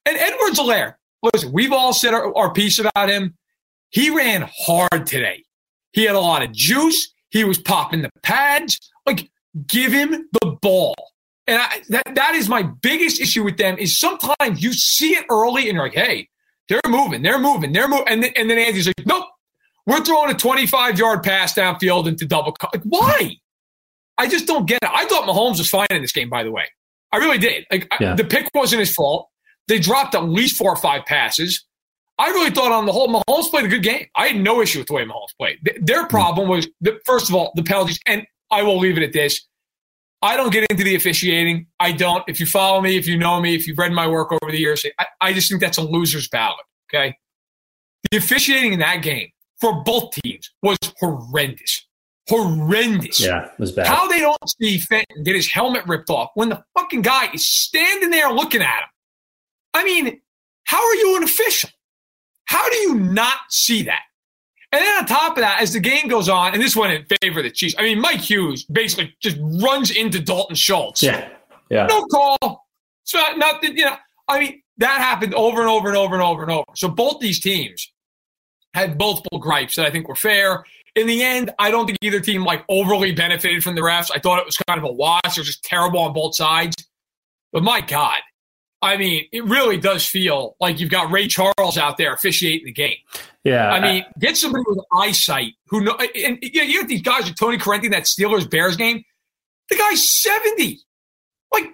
[0.06, 3.36] And Edwards-Helaire, listen, we've all said our, our piece about him.
[3.90, 5.44] He ran hard today.
[5.92, 7.12] He had a lot of juice.
[7.30, 8.78] He was popping the pads.
[9.06, 9.30] Like,
[9.66, 10.94] give him the ball.
[11.46, 15.24] And I, that, that is my biggest issue with them is sometimes you see it
[15.30, 16.28] early and you're like, hey,
[16.68, 18.06] they're moving, they're moving, they're moving.
[18.06, 19.24] And and then Andy's like, nope,
[19.88, 22.52] we're throwing a 25 yard pass downfield into double.
[22.52, 22.68] Co-.
[22.72, 23.36] Like, why?
[24.18, 24.90] I just don't get it.
[24.92, 26.64] I thought Mahomes was fine in this game, by the way.
[27.10, 27.64] I really did.
[27.72, 28.12] Like, Yeah.
[28.12, 29.30] I, the pick wasn't his fault.
[29.66, 31.64] They dropped at least four or five passes.
[32.18, 34.06] I really thought on the whole, Mahomes played a good game.
[34.14, 35.58] I had no issue with the way Mahomes played.
[35.64, 36.08] Th- Their hmm.
[36.08, 37.98] problem was, the, first of all, the penalties.
[38.06, 39.46] And I will leave it at this.
[40.20, 41.66] I don't get into the officiating.
[41.80, 42.24] I don't.
[42.28, 44.58] If you follow me, if you know me, if you've read my work over the
[44.58, 46.58] years, I, I just think that's a loser's ballot.
[46.92, 47.16] Okay.
[48.10, 51.86] The officiating in that game for both teams was horrendous.
[52.28, 53.20] Horrendous.
[53.20, 53.86] Yeah, it was bad.
[53.86, 57.50] How they don't see Fenton get his helmet ripped off when the fucking guy is
[57.50, 58.88] standing there looking at him.
[59.74, 60.20] I mean,
[60.64, 61.70] how are you an official?
[62.44, 64.02] How do you not see that?
[64.72, 67.18] And then on top of that, as the game goes on, and this went in
[67.22, 67.74] favor of the Chiefs.
[67.78, 71.02] I mean, Mike Hughes basically just runs into Dalton Schultz.
[71.02, 71.30] yeah,
[71.70, 71.86] yeah.
[71.86, 72.66] No call.
[73.02, 73.78] It's not nothing.
[73.78, 73.96] You know,
[74.28, 76.64] I mean, that happened over and over and over and over and over.
[76.74, 77.90] So both these teams
[78.74, 80.64] had multiple gripes that I think were fair.
[80.94, 84.10] In the end, I don't think either team like overly benefited from the refs.
[84.14, 85.20] I thought it was kind of a wash.
[85.24, 86.74] It was just terrible on both sides.
[87.52, 88.18] But my God,
[88.80, 92.72] I mean, it really does feel like you've got Ray Charles out there officiating the
[92.72, 92.96] game.
[93.44, 93.70] yeah.
[93.70, 95.96] I mean, get somebody with eyesight who know.
[95.96, 99.04] And you, know, you have these guys like Tony Corrente, that Steelers Bears game.
[99.68, 100.80] The guy's seventy.
[101.52, 101.66] Like,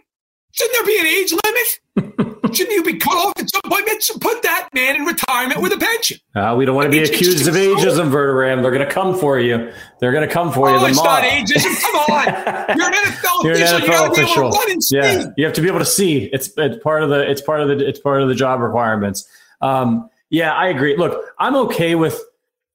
[0.53, 2.34] shouldn't there be an age limit?
[2.53, 3.87] shouldn't you be cut off at some point?
[3.87, 6.19] Man, Put that man in retirement with a pension.
[6.35, 8.61] Uh, we don't want to be It's- it's accused of ageism, Verderame.
[8.63, 9.73] They're going to come for you.
[10.01, 10.77] They're going to come for you.
[10.77, 11.07] Oh, The it's mob.
[11.07, 11.81] not ageism.
[11.83, 12.25] Come on,
[12.77, 13.79] you're an NFL You're an official.
[13.81, 14.51] you NFL got to be able official.
[14.51, 14.97] to run and see.
[14.97, 16.25] Yeah, you have to be able to see.
[16.33, 19.27] It's it's part of the it's part of the it's part of the job requirements.
[19.61, 20.97] Um, yeah, I agree.
[20.97, 22.21] Look, I'm okay with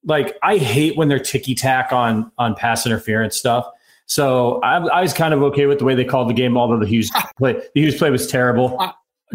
[0.06, 3.68] like I hate when they're ticky tack on on pass interference stuff.
[4.06, 6.80] So I, I was kind of okay with the way they called the game, although
[6.80, 8.76] the Hughes play the Hughes play was terrible.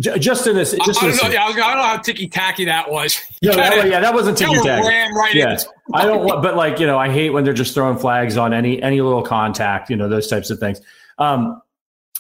[0.00, 1.30] J- Just in this, I, just I in don't know.
[1.30, 3.20] Yeah, I, was, I don't know how ticky tacky that was.
[3.40, 4.82] You no, that- yeah, that wasn't ticky kinda tack.
[4.84, 5.56] right Yeah,
[5.92, 8.52] I don't want, but like you know, I hate when they're just throwing flags on
[8.54, 10.80] any any little contact, you know, those types of things.
[11.18, 11.60] Um,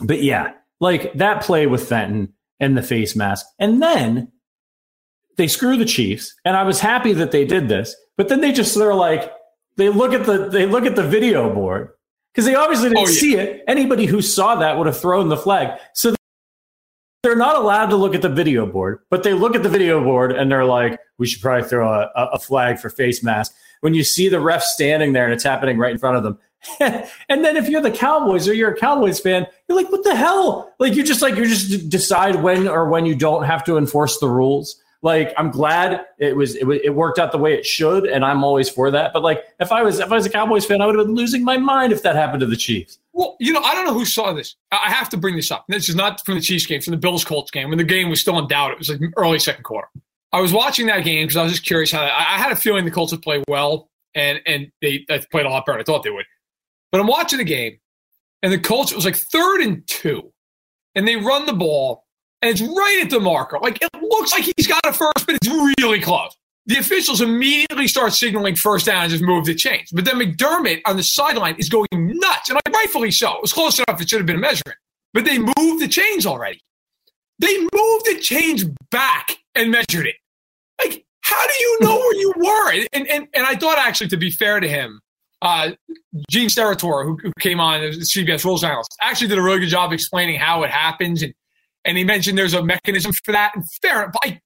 [0.00, 4.30] but yeah, like that play with Fenton and the face mask, and then
[5.36, 8.52] they screw the Chiefs, and I was happy that they did this, but then they
[8.52, 9.32] just they're like
[9.76, 11.90] they look at the they look at the video board
[12.32, 13.18] because they obviously didn't Oh, yeah.
[13.20, 13.64] see it.
[13.66, 15.78] Anybody who saw that would have thrown the flag.
[15.94, 16.14] So
[17.24, 20.04] they're not allowed to look at the video board, but they look at the video
[20.04, 23.54] board and they're like, we should probably throw a, a flag for face mask.
[23.80, 26.38] When you see the ref standing there and it's happening right in front of them.
[27.28, 30.14] and then if you're the Cowboys or you're a Cowboys fan, you're like, what the
[30.14, 30.74] hell?
[30.78, 34.18] Like you're just like you just decide when or when you don't have to enforce
[34.18, 34.76] the rules.
[35.00, 38.44] Like I'm glad it was it, it worked out the way it should, and I'm
[38.44, 39.14] always for that.
[39.14, 41.14] But like if I was if I was a Cowboys fan, I would have been
[41.14, 42.98] losing my mind if that happened to the Chiefs.
[43.14, 44.56] Well, you know, I don't know who saw this.
[44.72, 45.64] I have to bring this up.
[45.68, 48.10] This is not from the Chiefs game, from the Bills Colts game when the game
[48.10, 48.72] was still in doubt.
[48.72, 49.88] It was like early second quarter.
[50.32, 52.84] I was watching that game because I was just curious how I, had a feeling
[52.84, 55.78] the Colts would play well, and and they, played a lot better.
[55.78, 56.26] I thought they would.
[56.90, 57.78] But I'm watching the game,
[58.42, 60.32] and the Colts it was like third and two,
[60.96, 62.04] and they run the ball,
[62.42, 63.60] and it's right at the marker.
[63.62, 65.48] Like it looks like he's got a first, but it's
[65.80, 66.36] really close.
[66.66, 69.90] The officials immediately start signaling first down and just move the chains.
[69.92, 73.34] But then McDermott on the sideline is going nuts, and like, rightfully so.
[73.34, 74.78] It was close enough; it should have been a measurement.
[75.12, 76.60] But they moved the chains already.
[77.38, 80.16] They moved the chains back and measured it.
[80.82, 82.86] Like, how do you know where you were?
[82.92, 85.00] And and and I thought actually, to be fair to him,
[85.42, 85.72] uh,
[86.30, 89.68] Gene Steratore, who, who came on as CBS rules analyst, actually did a really good
[89.68, 91.34] job explaining how it happens, and
[91.84, 93.52] and he mentioned there's a mechanism for that.
[93.54, 94.40] And fair, but I,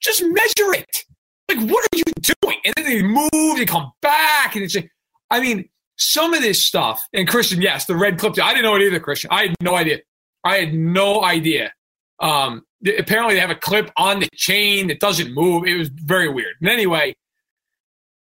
[0.00, 1.04] just measure it.
[1.48, 2.58] Like, what are you doing?
[2.64, 4.74] And then they move, they come back, and it's.
[4.74, 4.90] Like,
[5.30, 7.02] I mean, some of this stuff.
[7.12, 8.38] And Christian, yes, the red clip.
[8.42, 9.30] I didn't know it either, Christian.
[9.32, 10.00] I had no idea.
[10.44, 11.72] I had no idea.
[12.20, 15.66] Um, th- apparently, they have a clip on the chain that doesn't move.
[15.66, 16.54] It was very weird.
[16.60, 17.14] And anyway,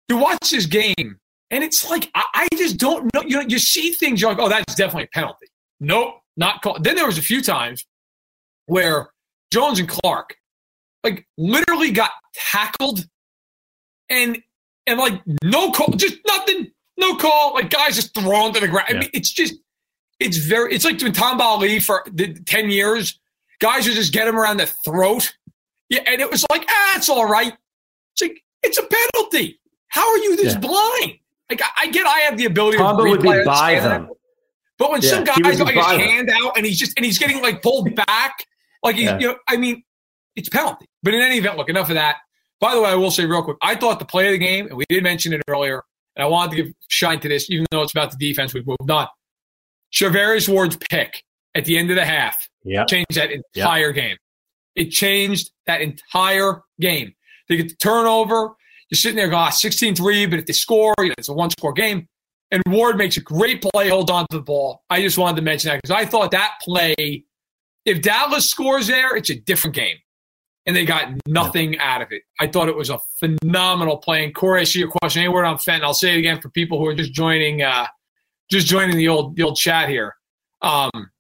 [0.10, 1.20] you watch this game,
[1.52, 3.22] and it's like I, I just don't know.
[3.22, 4.22] You know, you see things.
[4.22, 5.48] You're like, oh, that's definitely a penalty.
[5.80, 6.84] Nope, not called.
[6.84, 7.86] Then there was a few times
[8.68, 9.10] where
[9.52, 10.36] Jones and Clark,
[11.04, 13.06] like, literally got tackled,
[14.10, 14.42] and
[14.88, 17.54] and like no call, just nothing, no call.
[17.54, 18.88] Like guys just thrown to the ground.
[18.90, 19.56] I mean, it's just,
[20.20, 20.74] it's very.
[20.74, 23.20] It's like when Tamba Hali for the ten years,
[23.60, 25.34] guys would just get him around the throat
[25.90, 27.54] Yeah, and it was like, ah, it's all right.
[28.14, 29.60] It's like it's a penalty.
[29.90, 30.60] How are you this Yeah.
[30.60, 31.14] blind?
[31.50, 34.08] Like I, I get, I have the ability Tomba to would be by them.
[34.08, 34.10] that.
[34.78, 36.00] But when Yeah, some guy's got like his them.
[36.00, 38.46] hand out and he's just and he's getting like pulled back,
[38.84, 39.20] like he's Yeah.
[39.20, 39.84] you know, I mean,
[40.36, 40.86] it's penalty.
[41.04, 42.18] But in any event, look, enough of that.
[42.60, 44.68] By the way, I will say real quick, I thought the play of the game,
[44.68, 45.84] and we did mention it earlier,
[46.16, 48.66] and I wanted to give shine to this, even though it's about the defense, we've
[48.66, 49.08] moved on.
[49.94, 52.86] Charvarius Ward's pick at the end of the half Yeah.
[52.86, 54.18] changed that entire game.
[54.76, 57.14] It changed that entire game.
[57.48, 58.56] They get the turnover.
[58.90, 61.34] You're sitting there going, ah, 16 3, but if they score, you know, it's a
[61.34, 62.08] one score game.
[62.52, 64.84] And Ward makes a great play, hold on to the ball.
[64.90, 67.26] I just wanted to mention that because I thought that play,
[67.86, 69.98] if Dallas scores there, it's a different game.
[70.68, 72.24] And they got nothing out of it.
[72.40, 74.24] I thought it was a phenomenal play.
[74.24, 75.22] And Corey, I see your question.
[75.22, 75.84] Any word on Fenton?
[75.84, 77.86] I'll say it again for people who are just joining, uh,
[78.50, 80.16] just joining the old the old chat here.
[80.62, 81.12] Um,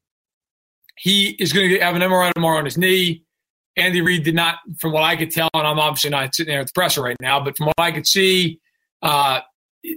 [0.97, 3.23] he is going to have an MRI tomorrow on his knee.
[3.77, 6.61] Andy Reid did not, from what I could tell, and I'm obviously not sitting there
[6.61, 8.59] at the presser right now, but from what I could see,
[9.01, 9.41] uh,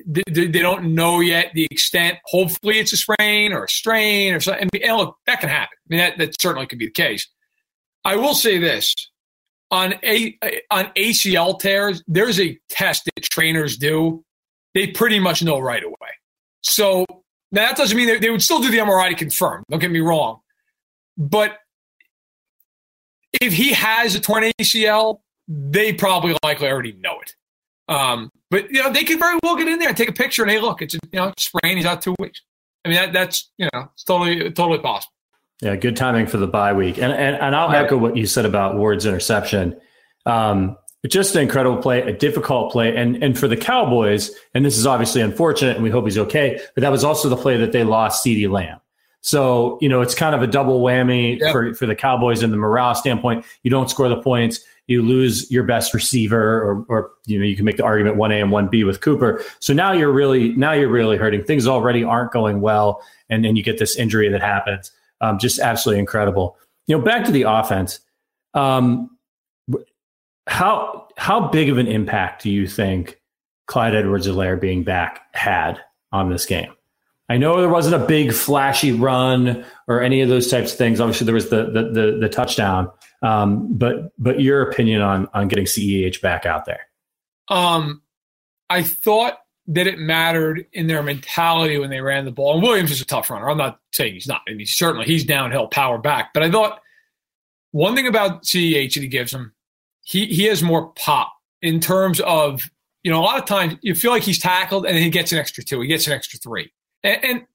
[0.07, 2.19] they, they they don't know yet the extent.
[2.27, 4.69] Hopefully, it's a sprain or a strain or something.
[4.83, 5.79] And look, that can happen.
[5.79, 7.27] I mean, that, that certainly could be the case.
[8.05, 8.95] I will say this
[9.71, 10.39] on a
[10.71, 14.25] on ACL tears, there's a test that trainers do.
[14.75, 15.95] They pretty much know right away.
[16.63, 17.05] So
[17.53, 19.65] now that doesn't mean they, they would still do the MRI to confirm.
[19.71, 20.41] Don't get me wrong,
[21.17, 21.59] but
[23.41, 27.35] if he has a torn ACL, they probably likely already know it.
[27.89, 30.43] Um, but you know, they could very well get in there and take a picture
[30.43, 31.77] and hey, look, it's you know sprain.
[31.77, 32.43] He's out two weeks.
[32.85, 35.13] I mean, that, that's you know, it's totally totally possible.
[35.61, 36.99] Yeah, good timing for the bye week.
[36.99, 39.79] And and, and I'll echo what you said about Ward's interception.
[40.27, 42.97] Um, just an incredible play, a difficult play.
[42.97, 46.61] And and for the Cowboys, and this is obviously unfortunate, and we hope he's okay,
[46.75, 48.79] but that was also the play that they lost CeeDee Lamb.
[49.21, 51.53] So, you know, it's kind of a double whammy Yep.
[51.53, 53.45] for, for the Cowboys in the morale standpoint.
[53.65, 57.57] You don't score the points, you lose your best receiver, or, or you know, you
[57.57, 59.45] can make the argument one A and one B with Cooper.
[59.59, 61.45] So now you're really now you're really hurting.
[61.45, 64.93] Things already aren't going well, and then you get this injury that happens.
[65.21, 66.57] Um, just absolutely incredible.
[66.87, 68.01] You know, back to the offense.
[68.55, 69.11] Um,
[70.47, 73.21] how how big of an impact do you think
[73.67, 75.81] Clyde Edwards-Helaire being back had
[76.13, 76.73] on this game?
[77.29, 81.01] I know there wasn't a big flashy run or any of those types of things.
[81.01, 82.91] Obviously, there was the the the, the touchdown.
[83.21, 86.81] Um, but but your opinion on on getting CEH back out there?
[87.49, 88.03] Um,
[88.71, 92.55] I thought that it mattered in their mentality when they ran the ball.
[92.55, 93.51] And Williams is a tough runner.
[93.51, 94.41] I'm not saying he's not.
[94.49, 96.33] I mean, certainly he's downhill, power back.
[96.33, 96.81] But I thought
[97.73, 99.53] one thing about CEH that he gives him,
[100.03, 102.63] he he has more pop in terms of
[103.03, 105.39] you know a lot of times you feel like he's tackled and he gets an
[105.39, 106.73] extra two, he gets an extra three.
[107.05, 107.47] And, and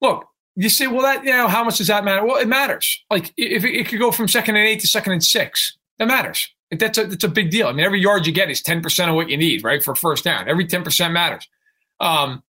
[0.00, 2.24] look, you say, well, that you know, how much does that matter?
[2.24, 3.04] Well, it matters.
[3.10, 6.08] Like if it, it could go from second and eight to second and six, that
[6.08, 6.48] matters.
[6.70, 7.66] That's a that's a big deal.
[7.66, 9.94] I mean, every yard you get is ten percent of what you need, right, for
[9.94, 10.48] first down.
[10.48, 11.48] Every ten percent matters.
[11.98, 12.42] Um,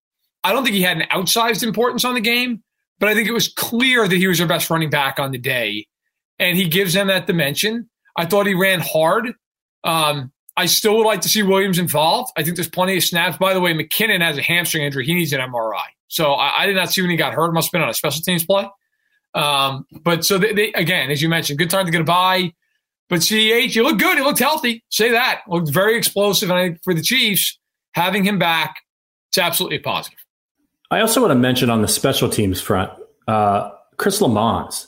[0.44, 2.62] I don't think he had an outsized importance on the game,
[2.98, 5.38] but I think it was clear that he was their best running back on the
[5.38, 5.86] day,
[6.38, 7.88] and he gives them that dimension.
[8.16, 9.32] I thought he ran hard.
[9.84, 12.32] Um, I still would like to see Williams involved.
[12.36, 13.38] I think there's plenty of snaps.
[13.38, 15.06] By the way, McKinnon has a hamstring injury.
[15.06, 15.84] He needs an MRI.
[16.08, 17.52] So I, I did not see when he got hurt.
[17.54, 18.68] Must have been on a special teams play.
[19.34, 22.52] Um, but so they, they, again, as you mentioned, good time to get a bye.
[23.12, 24.16] But CH, you looked good.
[24.16, 24.82] You looked healthy.
[24.88, 25.42] Say that.
[25.46, 26.48] Looked very explosive.
[26.48, 27.58] And I for the Chiefs,
[27.92, 28.76] having him back,
[29.28, 30.18] it's absolutely positive.
[30.90, 32.90] I also want to mention on the special teams front,
[33.28, 34.86] uh, Chris Lammons,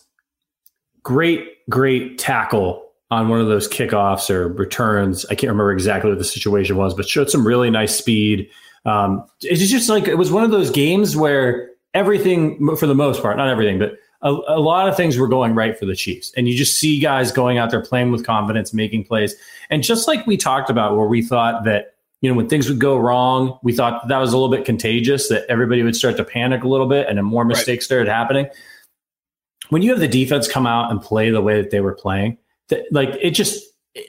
[1.03, 5.27] great, great tackle on one of those kickoffs or returns.
[5.27, 8.49] I can't remember exactly what the situation was, but showed some really nice speed.
[8.87, 13.21] Um, it's just like it was one of those games where everything, for the most
[13.21, 16.33] part, not everything, but a, a lot of things were going right for the Chiefs.
[16.37, 19.35] And you just see guys going out there playing with confidence, making plays.
[19.71, 22.81] And just like we talked about, where we thought that, you know, when things would
[22.81, 26.25] go wrong, we thought that, was a little bit contagious, that everybody would start to
[26.25, 28.47] panic a little bit and then more mistakes started happening.
[29.69, 32.39] When you have the defense come out and play the way that they were playing,
[32.69, 33.63] that, like it just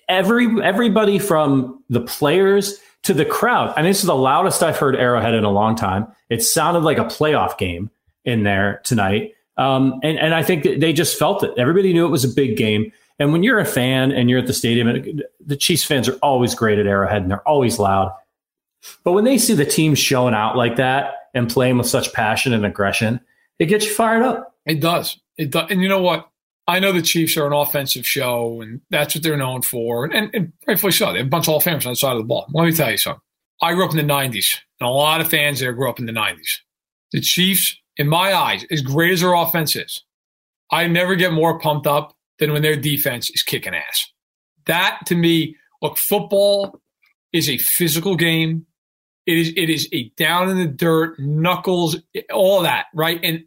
[0.08, 3.74] every everybody from the players to the crowd.
[3.76, 6.08] I mean, this is the loudest I've heard Arrowhead in a long time.
[6.30, 7.92] It sounded like a playoff game
[8.24, 9.34] in there tonight.
[9.58, 11.52] Um, and, and I think they just felt it.
[11.58, 12.92] Everybody knew it was a big game.
[13.20, 16.54] And when you're a fan and you're at the stadium, the Chiefs fans are always
[16.54, 18.14] great at Arrowhead and they're always loud.
[19.04, 22.54] But when they see the team showing out like that and playing with such passion
[22.54, 23.22] and aggression,
[23.60, 24.56] it gets you fired up.
[24.66, 25.18] It does.
[25.38, 25.70] It does.
[25.70, 26.30] And you know what?
[26.68, 30.34] I know the Chiefs are an offensive show, and that's what they're known for, and,
[30.34, 31.12] and rightfully so.
[31.12, 32.48] They have a bunch of Hall of Famers on the side of the ball.
[32.52, 33.22] Let me tell you something.
[33.62, 36.08] I grew up in the '90s, and a lot of fans there grew up in
[36.08, 36.58] the '90s.
[37.12, 40.04] The Chiefs, in my eyes, as great as their offense is,
[40.72, 44.12] I never get more pumped up than when their defense is kicking ass.
[44.66, 46.82] That to me, look, football
[47.32, 48.66] is a physical game.
[49.26, 51.98] It is it is a down in the dirt, knuckles,
[52.32, 53.20] all that, right?
[53.24, 53.46] And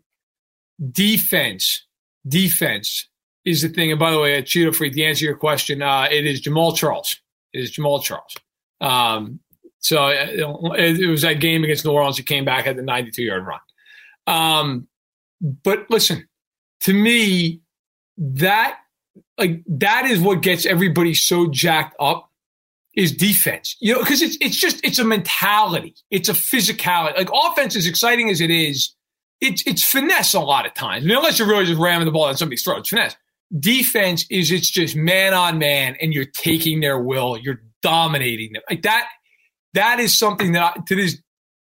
[0.92, 1.84] defense,
[2.26, 3.08] defense
[3.44, 3.90] is the thing.
[3.90, 7.20] And by the way, Cheeto Free, to answer your question, uh, it is Jamaal Charles.
[7.52, 8.34] It is Jamaal Charles.
[8.80, 9.40] Um,
[9.78, 12.16] so uh, it, it, was that game against New Orleans.
[12.16, 13.60] He came back at the 92 yard run.
[14.28, 14.86] Um,
[15.40, 16.28] but listen,
[16.82, 17.62] to me,
[18.16, 18.78] that
[19.38, 22.30] like that is what gets everybody so jacked up
[22.94, 23.76] is defense.
[23.80, 25.94] You know, because it's it's just it's a mentality.
[26.10, 27.16] It's a physicality.
[27.16, 28.94] Like offense, as exciting as it is,
[29.40, 31.04] it's it's finesse a lot of times.
[31.04, 33.16] I mean, unless you're really just ramming the ball on somebody's throat, it's finesse.
[33.58, 37.38] Defense is it's just man on man, and you're taking their will.
[37.38, 38.62] You're dominating them.
[38.68, 39.08] Like that.
[39.74, 41.18] That is something that I, to this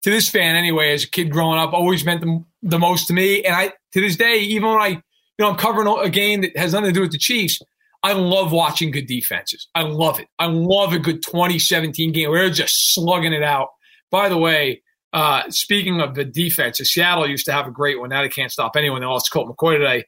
[0.04, 3.14] to this fan anyway, as a kid growing up, always meant the, the most to
[3.14, 3.44] me.
[3.44, 5.02] And I to this day, even when I you
[5.40, 7.60] know I'm covering a game that has nothing to do with the Chiefs,
[8.04, 9.68] I love watching good defenses.
[9.76, 10.28] I love it.
[10.40, 13.70] I love a good 2017 game where they're just slugging it out.
[14.10, 14.82] By the way,
[15.14, 18.10] uh, speaking of the defense, Seattle used to have a great one.
[18.10, 19.02] Now they can't stop anyone.
[19.02, 20.06] They lost Colt McCoy today.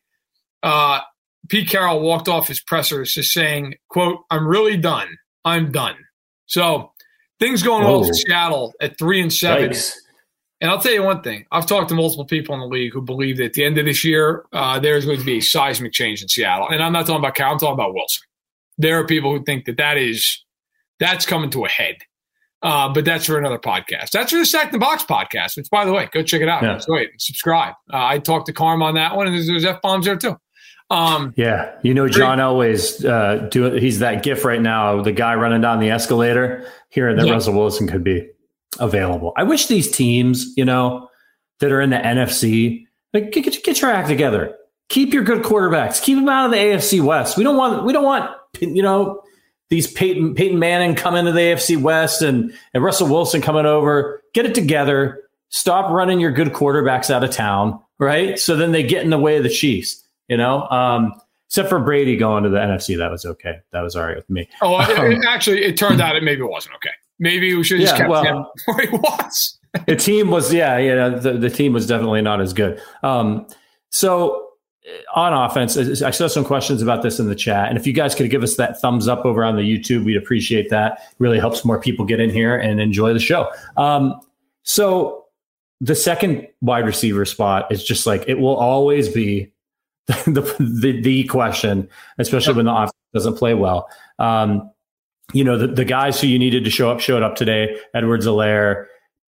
[0.61, 1.01] Uh,
[1.49, 5.09] Pete Carroll walked off his presser just saying, quote, I'm really done.
[5.43, 5.95] I'm done.
[6.45, 6.92] So
[7.39, 9.71] things going well for Seattle at three and seven.
[9.71, 9.95] Yikes.
[10.61, 11.45] And I'll tell you one thing.
[11.51, 13.86] I've talked to multiple people in the league who believe that at the end of
[13.86, 16.69] this year, uh, there's going to be a seismic change in Seattle.
[16.69, 18.23] And I'm not talking about Cal; I'm talking about Wilson.
[18.77, 20.43] There are people who think that that is
[20.99, 21.97] that's coming to a head.
[22.61, 24.11] Uh, but that's for another podcast.
[24.11, 26.63] That's for the Stack the Box podcast, which, by the way, go check it out.
[26.63, 26.79] Yeah.
[27.17, 27.73] Subscribe.
[27.91, 30.38] Uh, I talked to Carm on that one, and there's, there's F bombs there too.
[30.93, 33.71] Um, yeah, you know, John always uh, do.
[33.73, 35.01] He's that gif right now.
[35.01, 36.67] The guy running down the escalator.
[36.89, 37.33] Hearing that yeah.
[37.33, 38.29] Russell Wilson could be
[38.79, 39.33] available.
[39.35, 41.09] I wish these teams, you know,
[41.59, 44.55] that are in the NFC, like get, get your act together.
[44.89, 46.01] Keep your good quarterbacks.
[46.01, 47.37] Keep them out of the AFC West.
[47.37, 47.85] We don't want.
[47.85, 48.29] We don't want.
[48.59, 49.23] You know,
[49.69, 54.21] these Peyton, Peyton Manning coming to the AFC West and, and Russell Wilson coming over.
[54.35, 55.23] Get it together.
[55.49, 58.37] Stop running your good quarterbacks out of town, right?
[58.37, 60.67] So then they get in the way of the Chiefs, you know?
[60.69, 61.13] Um,
[61.47, 62.97] except for Brady going to the NFC.
[62.97, 63.57] That was okay.
[63.71, 64.49] That was all right with me.
[64.61, 66.89] Oh, um, it, actually, it turned out it maybe wasn't okay.
[67.19, 69.59] Maybe we should just yeah, kept well, him where he was.
[69.86, 72.82] the team was, yeah, you know, the, the team was definitely not as good.
[73.03, 73.45] Um,
[73.89, 74.49] so
[75.13, 77.69] on offense, I saw some questions about this in the chat.
[77.69, 80.17] And if you guys could give us that thumbs up over on the YouTube, we'd
[80.17, 80.93] appreciate that.
[80.93, 83.49] It really helps more people get in here and enjoy the show.
[83.78, 84.19] Um,
[84.63, 85.26] so
[85.80, 89.52] the second wide receiver spot is just like it will always be
[90.25, 93.87] the the, the question, especially when the offense doesn't play well.
[94.19, 94.69] Um,
[95.31, 97.77] you know, the, the guys who you needed to show up showed up today.
[97.93, 98.87] Edwards-Helaire,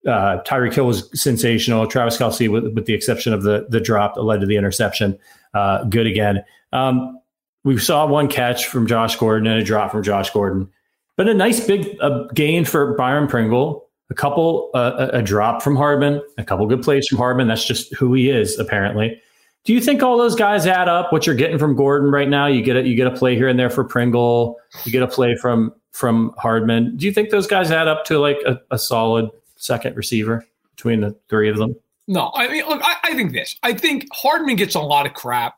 [0.07, 1.85] uh, Tyreek Hill was sensational.
[1.85, 5.17] Travis Kelce, with, with the exception of the the drop that led to the interception,
[5.53, 6.43] uh, good again.
[6.71, 7.19] Um,
[7.63, 10.69] we saw one catch from Josh Gordon and a drop from Josh Gordon,
[11.15, 13.87] but a nice big uh, gain for Byron Pringle.
[14.09, 17.47] A couple, uh, a, a drop from Hardman, a couple good plays from Hardman.
[17.47, 19.19] That's just who he is, apparently.
[19.63, 21.11] Do you think all those guys add up?
[21.13, 23.47] What you're getting from Gordon right now, you get a, you get a play here
[23.47, 26.97] and there for Pringle, you get a play from from Hardman.
[26.97, 30.45] Do you think those guys add up to like a, a solid second receiver
[30.75, 31.75] between the three of them?
[32.07, 33.57] No, I mean, look, I, I, think this.
[33.63, 35.55] I think Hardman gets a lot of crap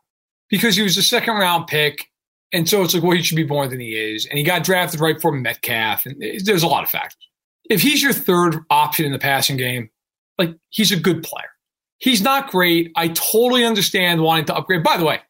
[0.50, 2.12] because he was a second round pick.
[2.54, 4.28] And so it's like, well, he should be more than he is.
[4.28, 6.06] And he got drafted right before Metcalf.
[6.06, 7.28] And there's a lot of factors.
[7.70, 9.90] If he's your third option in the passing game,
[10.38, 11.50] like he's a good player.
[11.98, 12.92] He's not great.
[12.96, 14.84] I totally understand wanting to upgrade.
[14.84, 15.22] By the way,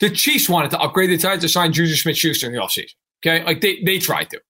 [0.00, 1.10] the Chiefs wanted to upgrade.
[1.10, 2.94] They tried to sign Juju Smith Schuster in the offseason.
[3.24, 3.44] Okay.
[3.44, 4.40] Like they, they tried to.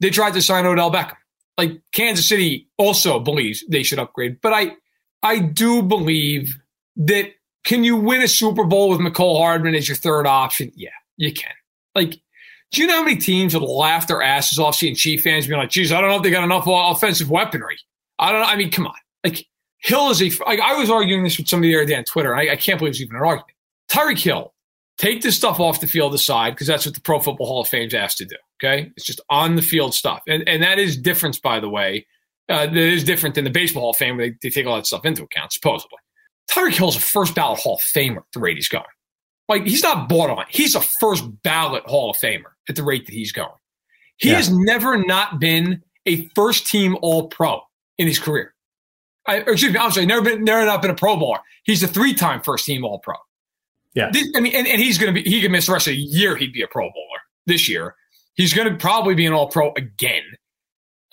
[0.00, 1.16] They tried to sign Odell Beckham.
[1.56, 4.40] Like Kansas City also believes they should upgrade.
[4.40, 4.76] But I,
[5.22, 6.58] I do believe
[6.96, 7.32] that
[7.64, 10.70] can you win a Super Bowl with Mecole Hardman as your third option?
[10.76, 11.52] Yeah, you can.
[11.94, 12.20] Like,
[12.72, 15.58] do you know how many teams would laugh their asses off seeing Chief fans being
[15.58, 17.76] like, geez, I don't know if they got enough offensive weaponry.
[18.18, 18.46] I don't know.
[18.46, 18.94] I mean, come on.
[19.24, 19.46] Like,
[19.86, 20.30] Hill is a.
[20.44, 22.34] Like, I was arguing this with somebody the other day on Twitter.
[22.34, 23.56] I, I can't believe it's even an argument.
[23.88, 24.52] Tyreek Hill,
[24.98, 27.68] take this stuff off the field aside because that's what the Pro Football Hall of
[27.68, 28.36] Fame's asked to do.
[28.62, 28.90] Okay.
[28.96, 30.22] It's just on the field stuff.
[30.26, 32.06] And, and that is difference, by the way,
[32.48, 34.76] uh, that is different than the Baseball Hall of Fame where they, they take all
[34.76, 35.98] that stuff into account, supposedly.
[36.50, 38.84] Tyreek Hill's a first ballot Hall of Famer at the rate he's going.
[39.48, 40.44] Like, he's not bought on.
[40.48, 43.50] He's a first ballot Hall of Famer at the rate that he's going.
[44.16, 44.36] He yeah.
[44.36, 47.60] has never not been a first team All Pro
[47.98, 48.54] in his career.
[49.26, 51.38] I, excuse me, I'm sorry, never been, never not been a Pro Bowler.
[51.64, 53.14] He's a three time first team All Pro.
[53.94, 54.10] Yeah.
[54.12, 55.92] This, I mean, and, and he's going to be, he can miss the rest of
[55.92, 56.36] the year.
[56.36, 57.94] He'd be a Pro Bowler this year.
[58.34, 60.22] He's going to probably be an All Pro again.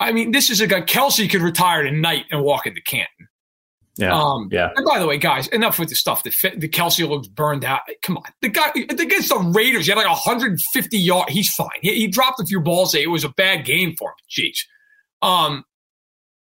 [0.00, 0.82] I mean, this is a guy.
[0.82, 3.28] Kelce could retire tonight and walk into Canton.
[3.96, 4.12] Yeah.
[4.12, 4.70] Um, yeah.
[4.74, 6.24] And by the way, guys, enough with the stuff.
[6.24, 7.82] that fit, the Kelce looks burned out.
[8.02, 8.24] Come on.
[8.42, 11.32] The guy against the Raiders, he had like 150 yards.
[11.32, 11.68] He's fine.
[11.80, 12.94] He, he dropped a few balls.
[12.94, 14.16] It was a bad game for him.
[14.28, 14.58] Jeez.
[15.22, 15.64] Um,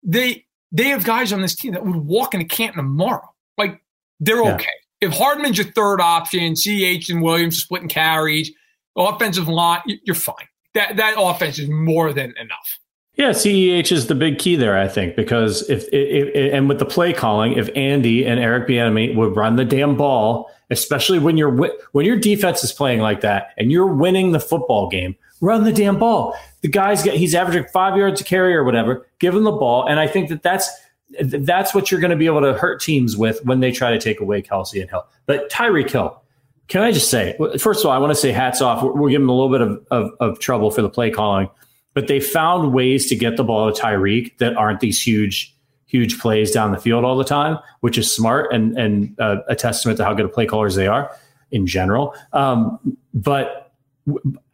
[0.03, 3.33] they they have guys on this team that would walk into Canton tomorrow.
[3.57, 3.81] Like
[4.19, 4.55] they're Yeah.
[4.55, 4.67] okay.
[4.99, 8.51] If Hardman's your third option, CH and Williams splitting carries,
[8.97, 10.47] offensive line, you- you're fine.
[10.73, 12.79] That that offense is more than enough.
[13.15, 16.79] Yeah, CEH is the big key there, I think, because if, if, if and with
[16.79, 21.37] the play calling, if Andy and Eric Bieniemy would run the damn ball, especially when
[21.37, 21.51] you're
[21.91, 25.73] when your defense is playing like that and you're winning the football game, run the
[25.73, 26.35] damn ball.
[26.61, 29.05] The guy's get he's averaging five yards a carry or whatever.
[29.19, 30.69] Give him the ball, and I think that that's
[31.21, 33.99] that's what you're going to be able to hurt teams with when they try to
[33.99, 35.05] take away Kelce and Hill.
[35.25, 36.23] But Tyreek Hill,
[36.69, 38.81] can I just say, first of all, I want to say hats off.
[38.81, 41.49] We're, giving him a little bit of, of, of trouble for the play calling,
[41.93, 45.53] but they found ways to get the ball to Tyreek that aren't these huge,
[45.85, 49.55] huge plays down the field all the time, which is smart and and uh, a
[49.55, 51.13] testament to how good of play callers they are
[51.51, 52.15] in general.
[52.31, 53.62] Um, but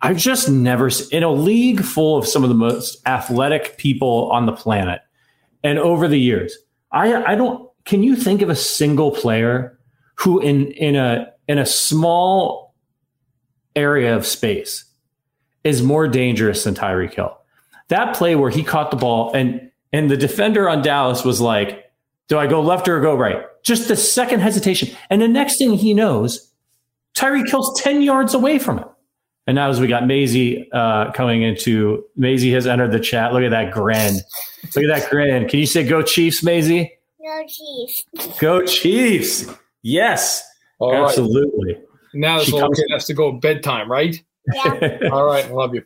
[0.01, 4.45] I've just never in a league full of some of the most athletic people on
[4.45, 5.01] the planet,
[5.63, 6.57] and over the years,
[6.91, 7.69] I I don't.
[7.85, 9.79] Can you think of a single player
[10.15, 12.75] who in in a in a small
[13.75, 14.85] area of space
[15.63, 17.35] is more dangerous than Tyreek Hill.
[17.87, 21.91] That play where he caught the ball and and the defender on Dallas was like,
[22.27, 25.73] "Do I go left or go right?" Just the second hesitation, and the next thing
[25.73, 26.51] he knows,
[27.15, 28.89] Tyreek Hill's ten yards away from him.
[29.49, 33.33] And now as we got Maisie uh, coming into, Maisie has entered the chat.
[33.33, 34.17] Look at that grin.
[34.75, 35.49] Look at that grin.
[35.49, 36.91] Can you say "Go Chiefs," Maisie?
[37.19, 38.05] No Chiefs.
[38.39, 39.47] Go Chiefs!
[39.81, 40.43] Yes,
[40.77, 41.01] All right.
[41.01, 41.79] absolutely.
[42.13, 44.23] Now this She little comes- kid has to go bedtime, right?
[44.53, 44.99] Yeah.
[45.11, 45.45] All right.
[45.45, 45.81] I love you.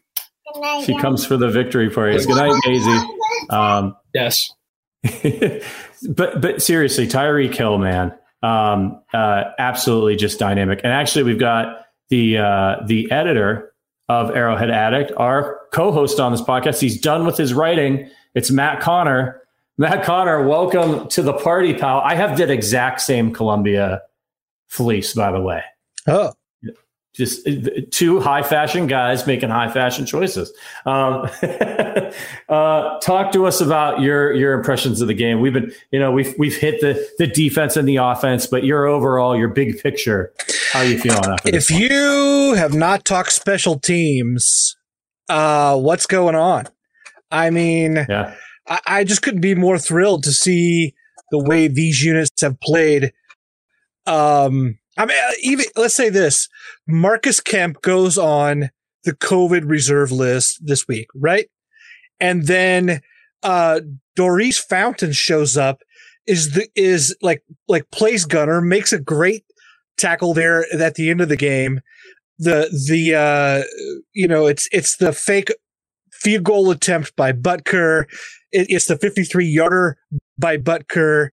[0.54, 1.02] Good night, she yeah.
[1.02, 2.26] comes for the victory praise.
[2.26, 3.08] Good night, Maisie.
[3.50, 4.52] Um, Yes.
[6.10, 10.82] but but seriously, Tyreek Hill, man, um, uh, absolutely just dynamic.
[10.84, 11.83] And actually, we've got
[12.14, 13.74] the uh, the editor
[14.08, 16.80] of Arrowhead Addict, our co-host on this podcast.
[16.80, 18.08] He's done with his writing.
[18.36, 19.42] It's Matt Conner.
[19.80, 22.02] Matt Conner, welcome to the party, pal.
[22.02, 24.04] I have that exact same Columbia
[24.68, 25.64] fleece, by the way.
[26.06, 26.34] Oh,
[27.14, 30.52] just uh, two high fashion guys making high fashion choices.
[30.86, 31.30] Um,
[32.50, 35.40] uh, talk to us about your your impressions of the game.
[35.40, 38.88] We've been, you know, we've we've hit the the defense and the offense, but your
[38.88, 40.34] overall, your big picture,
[40.72, 44.76] how are you feeling after if you have not talked special teams,
[45.30, 46.68] uh, what's going on?
[47.30, 48.34] I mean, yeah,
[48.68, 50.96] I, I just couldn't be more thrilled to see
[51.30, 53.14] the way these units have played.
[54.06, 56.50] Um, I mean, uh, even let's say this:
[56.88, 58.70] Marcus Kemp goes on
[59.04, 61.50] the COVID reserve list this week, right?
[62.20, 63.02] And then
[63.42, 63.82] uh,
[64.16, 65.82] Daurice Fountain shows up,
[66.26, 69.44] is the is like like plays gunner, makes a great
[69.98, 71.82] tackle there at the end of the game.
[72.40, 73.64] The the uh,
[74.14, 75.52] you know it's it's the fake
[76.12, 78.06] field goal attempt by Butker.
[78.52, 79.98] It, it's the 53 yarder
[80.38, 81.30] by Butker.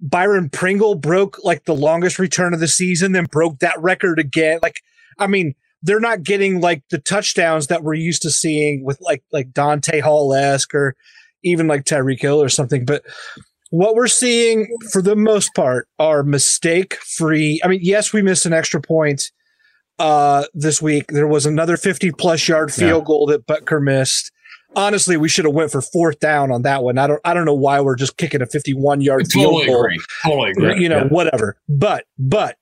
[0.00, 4.58] Byron Pringle broke like the longest return of the season, then broke that record again.
[4.62, 4.80] Like,
[5.18, 9.22] I mean, they're not getting like the touchdowns that we're used to seeing with like
[9.32, 10.94] like Dante Hall esque or
[11.42, 12.84] even like Tyreek Hill or something.
[12.84, 13.02] But
[13.70, 17.60] what we're seeing for the most part are mistake free.
[17.64, 19.22] I mean, yes, we missed an extra point
[19.98, 21.06] uh, this week.
[21.08, 23.06] There was another 50 plus yard field Yeah.
[23.06, 24.32] goal that Butker missed.
[24.76, 26.96] Honestly, we should have went for fourth down on that one.
[26.98, 29.80] I don't I don't know why we're just kicking a 51 yard field Totally goal
[29.80, 30.00] agree.
[30.24, 30.82] Totally agree.
[30.82, 31.08] you know, yeah.
[31.08, 31.56] whatever.
[31.68, 32.56] But, but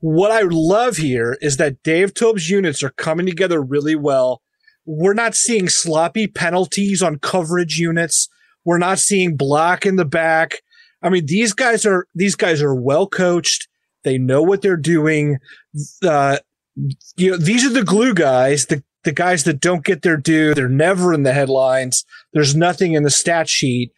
[0.00, 4.42] what I love here is that Dave Toub's units are coming together really well.
[4.86, 8.28] We're not seeing sloppy penalties on coverage units.
[8.64, 10.62] We're not seeing block in the back.
[11.02, 13.68] I mean, these guys are, these guys are well coached.
[14.04, 15.38] They know what they're doing.
[16.02, 16.38] Uh,
[17.16, 20.54] you know, these are the glue guys, the, the guys that don't get their due.
[20.54, 22.04] They're never in the headlines.
[22.32, 23.92] There's nothing in the stat sheet,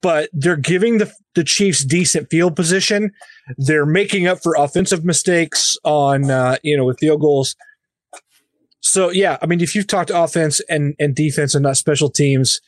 [0.00, 3.12] but they're giving the, the Chiefs decent field position.
[3.56, 7.54] They're making up for offensive mistakes on, uh, you know, with field goals.
[8.80, 12.60] So yeah, I mean, if you've talked offense and, and defense and not special teams,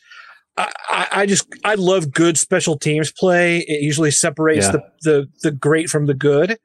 [0.57, 3.57] I, I, I just I love good special teams play.
[3.59, 4.71] It usually separates Yeah.
[4.71, 6.57] the, the the great from the good,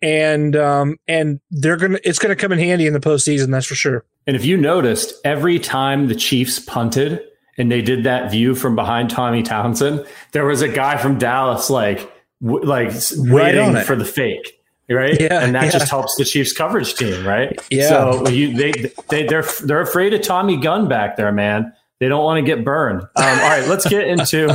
[0.00, 3.50] and um and they're gonna it's gonna come in handy in the postseason.
[3.50, 4.04] That's for sure.
[4.26, 7.20] And if you noticed, every time the Chiefs punted
[7.58, 11.70] and they did that view from behind Tommy Townsend, there was a guy from Dallas
[11.70, 12.10] like
[12.42, 14.52] w- like Right waiting for the fake.
[14.88, 15.70] Right, Yeah, and that yeah.
[15.72, 17.58] just helps the Chiefs coverage team, right?
[17.72, 17.88] Yeah.
[17.88, 21.72] So you, they they they're they're afraid of Tommy Gunn back there, man.
[21.98, 23.00] They don't want to get burned.
[23.00, 24.48] Um, all right, let's get into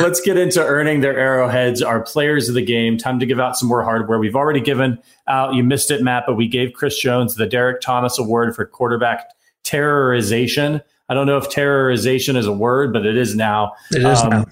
[0.00, 1.80] let's get into earning their arrowheads.
[1.80, 2.98] Our players of the game.
[2.98, 4.18] Time to give out some more hardware.
[4.18, 5.54] We've already given out.
[5.54, 9.30] You missed it, Matt, but we gave Chris Jones the Derrick Thomas Award for quarterback
[9.64, 10.82] terrorization.
[11.08, 13.72] I don't know if terrorization is a word, but it is now.
[13.90, 14.44] It is now.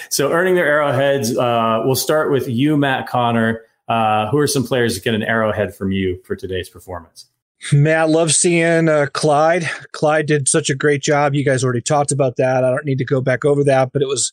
[0.10, 1.36] so earning their arrowheads.
[1.36, 3.62] Uh, we'll start with you, Matt Conner.
[3.88, 7.26] Uh, who are some players that get an arrowhead from you for today's performance?
[7.72, 9.68] Matt, love seeing uh, Clyde.
[9.92, 11.34] Clyde did such a great job.
[11.34, 12.64] You guys already talked about that.
[12.64, 14.32] I don't need to go back over that, but it was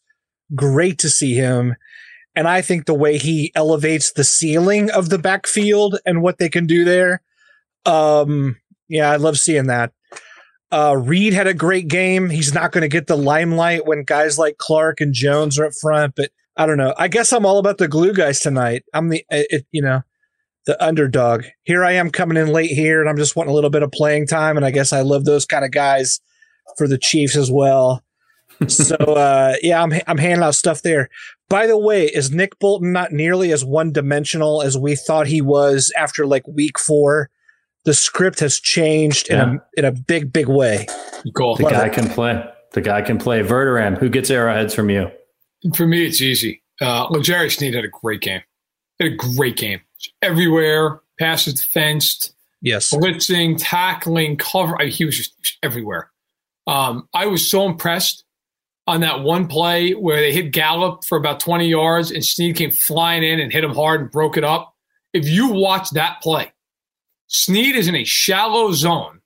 [0.56, 1.76] great to see him.
[2.36, 6.50] And I think the way he elevates the ceiling of the backfield and what they
[6.50, 7.22] can do there.
[7.86, 8.58] Um,
[8.90, 9.94] yeah, I love seeing that.
[10.72, 12.30] Uh, Reed had a great game.
[12.30, 15.74] He's not going to get the limelight when guys like Clark and Jones are up
[15.80, 16.96] front, but I don't know.
[16.98, 18.84] I guess I'm all about the glue guys tonight.
[18.94, 20.02] I'm the, it, you know,
[20.66, 21.44] the underdog.
[21.64, 23.92] Here I am coming in late here, and I'm just wanting a little bit of
[23.92, 24.58] playing time.
[24.58, 26.20] And I guess I love those kind of guys
[26.78, 28.04] for the Chiefs as well.
[28.68, 31.10] so uh, yeah, I'm I'm handing out stuff there.
[31.50, 35.42] By the way, is Nick Bolton not nearly as one dimensional as we thought he
[35.42, 37.30] was after like week four?
[37.86, 39.44] The script has changed Yeah.
[39.44, 40.88] in a in a big big way.
[41.36, 41.56] Cool.
[41.58, 41.94] The Love guy it.
[41.94, 42.44] can play.
[42.72, 43.42] The guy can play.
[43.42, 45.12] Verderame, who gets arrowheads from you?
[45.76, 46.64] For me, it's easy.
[46.82, 48.42] Uh, L'Jarius Sneed had a great game.
[49.00, 49.82] Had a great game.
[50.22, 54.76] Everywhere, passes fenced, Yes, blitzing, tackling, cover.
[54.80, 56.12] I mean, he was just everywhere.
[56.66, 58.24] Um, I was so impressed
[58.88, 62.72] on that one play where they hit Gallup for about 20 yards and Sneed came
[62.72, 64.76] flying in and hit him hard and broke it up.
[65.14, 66.52] If you watch that play,
[67.28, 69.22] Sneed is in a shallow zone.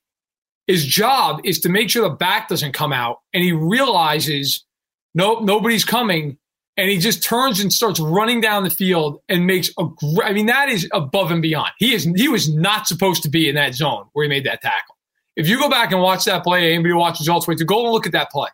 [0.66, 4.66] His job is to make sure the back doesn't come out, and he realizes,
[5.14, 6.38] nope, nobody's coming,
[6.78, 9.86] and he just turns and starts running down the field and makes a.
[9.86, 11.72] gr- I mean, that is above and beyond.
[11.80, 14.62] He is he was not supposed to be in that zone where he made that
[14.62, 14.96] tackle.
[15.36, 17.92] If you go back and watch that play, anybody all the way to go and
[17.92, 18.50] look at that play.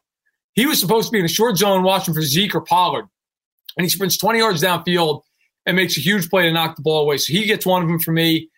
[0.54, 3.06] He was supposed to be in a short zone watching for Zeke or Pollard,
[3.78, 5.22] and he sprints 20 yards downfield
[5.66, 7.18] and makes a huge play to knock the ball away.
[7.18, 8.50] So he gets one of them for me.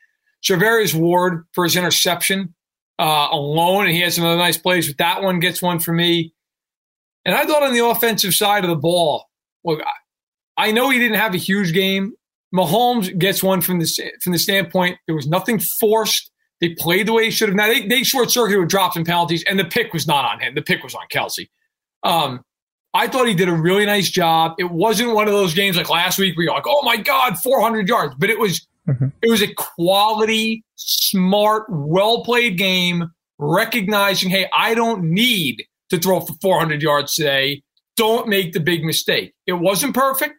[0.43, 2.53] Charvarius Ward for his interception
[2.99, 5.93] uh, alone, and he has some other nice plays, but that one gets one for
[5.93, 6.34] me.
[7.24, 9.26] And I thought on the offensive side of the ball,
[9.66, 9.82] look,
[10.57, 12.13] I, I know he didn't have a huge game.
[12.53, 16.32] Mahomes gets one from the from the standpoint there was nothing forced.
[16.61, 17.55] They played the way he should have.
[17.55, 20.39] Now they, they short circuited with drops and penalties, and the pick was not on
[20.39, 20.55] him.
[20.55, 21.49] The pick was on Kelce.
[22.03, 22.41] Um,
[22.93, 24.53] I thought he did a really nice job.
[24.57, 27.38] It wasn't one of those games like last week where you're like, oh my God,
[27.39, 28.16] 400 yards.
[28.18, 29.11] But it was Mhm.
[29.22, 33.09] it was a quality, smart, well played game,
[33.39, 37.63] recognizing, hey, I don't need to throw for 400 yards today.
[37.95, 39.33] Don't make the big mistake.
[39.47, 40.35] It wasn't perfect.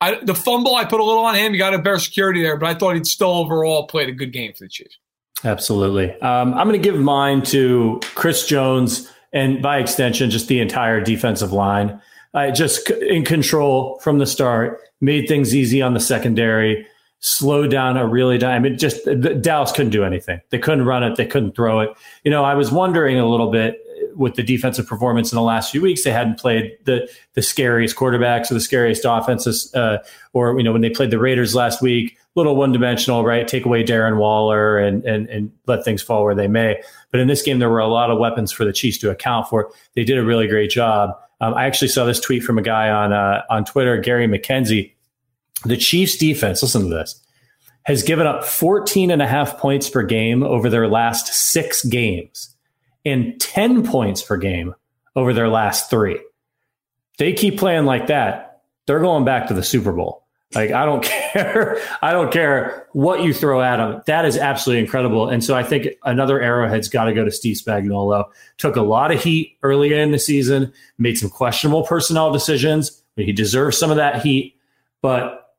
[0.00, 1.52] I, the fumble, I put a little on him.
[1.52, 4.32] You got a better security there, but I thought he'd still overall played a good
[4.32, 4.98] game for the Chiefs.
[5.44, 6.12] Absolutely.
[6.20, 11.00] Um, I'm going to give mine to Chris Jones and by extension, just the entire
[11.00, 12.00] defensive line.
[12.54, 16.86] Just in control from the start, made things easy on the secondary,
[17.18, 19.04] slowed down a really di- I mean, just
[19.42, 20.40] Dallas couldn't do anything.
[20.50, 21.16] They couldn't run it.
[21.16, 21.90] They couldn't throw it.
[22.22, 23.78] You know, I was wondering a little bit
[24.20, 26.04] with the defensive performance in the last few weeks.
[26.04, 29.98] They hadn't played the the scariest quarterbacks or the scariest offenses, uh,
[30.34, 33.48] or you know, when they played the Raiders last week, little one dimensional, right?
[33.48, 36.80] Take away Darren Waller and and and let things fall where they may.
[37.10, 39.48] But in this game, there were a lot of weapons for the Chiefs to account
[39.48, 39.72] for.
[39.94, 41.18] They did a really great job.
[41.40, 44.92] Um, I actually saw this tweet from a guy on uh, on Twitter, Gary McKenzie.
[45.64, 47.22] The Chiefs defense, listen to this,
[47.84, 52.49] has given up 14 and a half points per game over their last six games
[53.04, 54.74] and 10 points per game
[55.16, 56.20] over their last three.
[57.18, 58.62] They keep playing like that.
[58.86, 60.26] They're going back to the Super Bowl.
[60.54, 61.80] Like, I don't care.
[62.02, 64.02] I don't care what you throw at them.
[64.06, 65.28] That is absolutely incredible.
[65.28, 68.24] And so I think another arrowhead's got to go to Steve Spagnuolo.
[68.58, 73.02] Took a lot of heat earlier in the season, made some questionable personnel decisions.
[73.16, 74.56] He deserves some of that heat.
[75.02, 75.54] But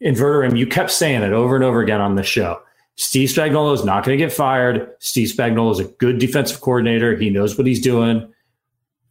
[0.00, 2.60] in Verderame, you kept saying it over and over again on the show.
[2.96, 4.90] Steve Spagnuolo is not going to get fired.
[4.98, 7.16] Steve Spagnuolo is a good defensive coordinator.
[7.16, 8.32] He knows what he's doing.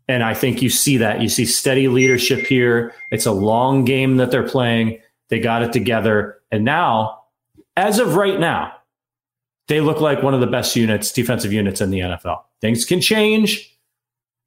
[0.08, 1.22] And I think you see that.
[1.22, 2.94] You see steady leadership here.
[3.12, 5.00] It's a long game that they're playing.
[5.30, 6.40] They got it together.
[6.52, 7.22] And now,
[7.78, 8.74] as of right now,
[9.68, 12.42] they look like one of the best units, defensive units in the NFL.
[12.60, 13.78] Things can change,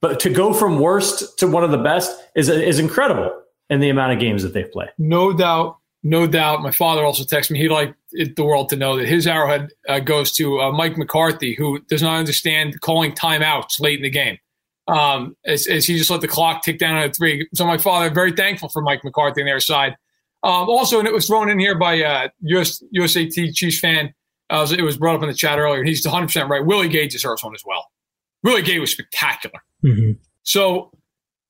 [0.03, 3.33] but to go from worst to one of the best is, is incredible
[3.71, 4.91] in the amount of games that they've played.
[4.99, 6.63] No doubt, no doubt.
[6.63, 7.59] My father also texted me.
[7.59, 10.97] He'd like it, the world to know that his arrowhead uh, goes to uh, Mike
[10.99, 14.39] McCarthy, who does not understand calling timeouts late in the game.
[14.87, 17.49] Um, as, as he just let the clock tick down at three.
[17.55, 19.97] So my father, very thankful for Mike McCarthy on their side.
[20.43, 24.13] Um, also, and it was thrown in here by uh, US, USAT Chiefs fan.
[24.51, 26.65] Uh, it was brought up in the chat earlier, and he's 100 percent right.
[26.65, 27.87] Willie Gay deserves one as well.
[28.43, 29.59] Willie Gay was spectacular.
[29.83, 30.19] Mhm.
[30.43, 30.91] So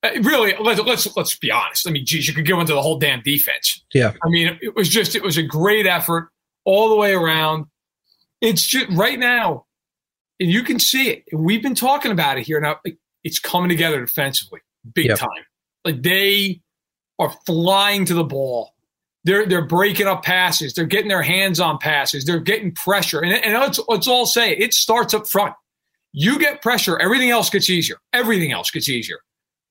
[0.04, 1.88] Uh, really, let's let's let's be honest.
[1.88, 3.82] I mean, geez, you could go into the whole damn defense.
[3.94, 4.12] Yeah.
[4.22, 6.28] I mean, it was just it was a great effort
[6.64, 7.66] all the way around.
[8.40, 9.64] It's just right now,
[10.38, 11.24] and you can see it.
[11.32, 12.76] We've been talking about it here now.
[13.22, 14.60] It's coming together defensively,
[14.92, 15.18] big Yep.
[15.18, 15.44] time.
[15.84, 16.60] Like they
[17.18, 18.74] are flying to the ball.
[19.24, 20.74] They're they're breaking up passes.
[20.74, 22.26] They're getting their hands on passes.
[22.26, 23.20] They're getting pressure.
[23.20, 25.54] And, and let's let's all say it, it starts up front.
[26.12, 27.96] You get pressure, everything else gets easier.
[28.12, 29.18] Everything else gets easier.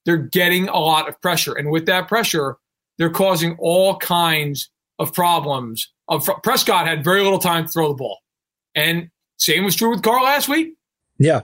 [0.05, 2.57] They're getting a lot of pressure, and with that pressure,
[2.97, 5.89] they're causing all kinds of problems.
[6.09, 8.19] Of Prescott had very little time to throw the ball,
[8.75, 10.73] and same was true with Carr last week.
[11.19, 11.41] Yeah.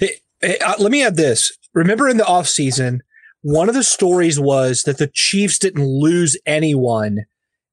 [0.00, 1.52] It- it- uh, let me add this.
[1.74, 2.98] Remember in the offseason,
[3.42, 7.20] one of the stories was that the Chiefs didn't lose anyone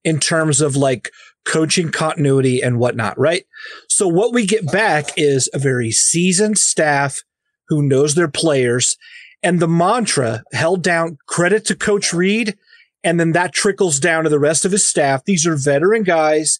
[0.04, 1.10] in terms of like
[1.44, 3.44] coaching continuity and whatnot, right?
[3.88, 7.22] So what we get back is a very seasoned staff
[7.68, 8.96] who knows their players
[9.42, 12.56] and the mantra held down credit to coach Reid.
[13.04, 15.24] And then that trickles down to the rest of his staff.
[15.24, 16.58] These are veteran guys.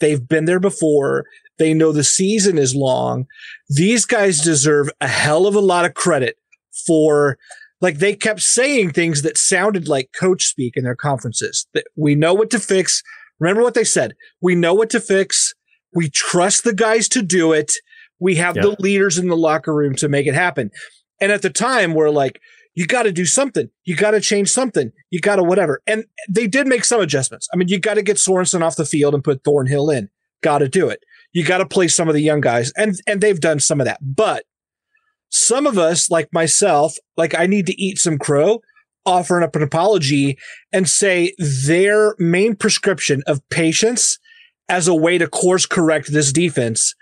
[0.00, 1.24] They've been there before.
[1.58, 3.26] They know the season is long.
[3.68, 6.36] These guys deserve a hell of a lot of credit
[6.86, 7.38] for
[7.80, 11.66] like they kept saying things that sounded like coach speak in their conferences.
[11.74, 13.02] That we know what to fix.
[13.40, 14.14] Remember what they said.
[14.42, 15.54] We know what to fix.
[15.94, 17.72] We trust the guys to do it.
[18.20, 18.62] We have Yeah.
[18.62, 20.70] the leaders in the locker room to make it happen.
[21.20, 22.40] And at the time, we're like,
[22.74, 23.70] you got to do something.
[23.84, 24.92] You got to change something.
[25.10, 25.82] You got to whatever.
[25.86, 27.48] And they did make some adjustments.
[27.52, 30.10] I mean, you got to get Sorensen off the field and put Thornhill in.
[30.42, 31.02] Got to do it.
[31.32, 33.86] You got to play some of the young guys, and and they've done some of
[33.86, 33.98] that.
[34.00, 34.44] But
[35.28, 38.60] some of us, like myself, like I need to eat some crow,
[39.04, 40.38] offering up an apology
[40.72, 44.18] and say their main prescription of patience
[44.68, 46.94] as a way to course correct this defense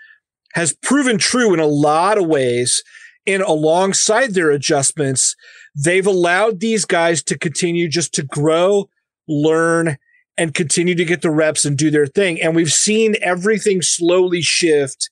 [0.53, 2.81] has proven true in a lot of ways.
[3.27, 5.35] And alongside their adjustments,
[5.75, 8.89] they've allowed these guys to continue just to grow,
[9.27, 9.97] learn,
[10.37, 12.41] and continue to get the reps and do their thing.
[12.41, 15.09] And we've seen everything slowly shift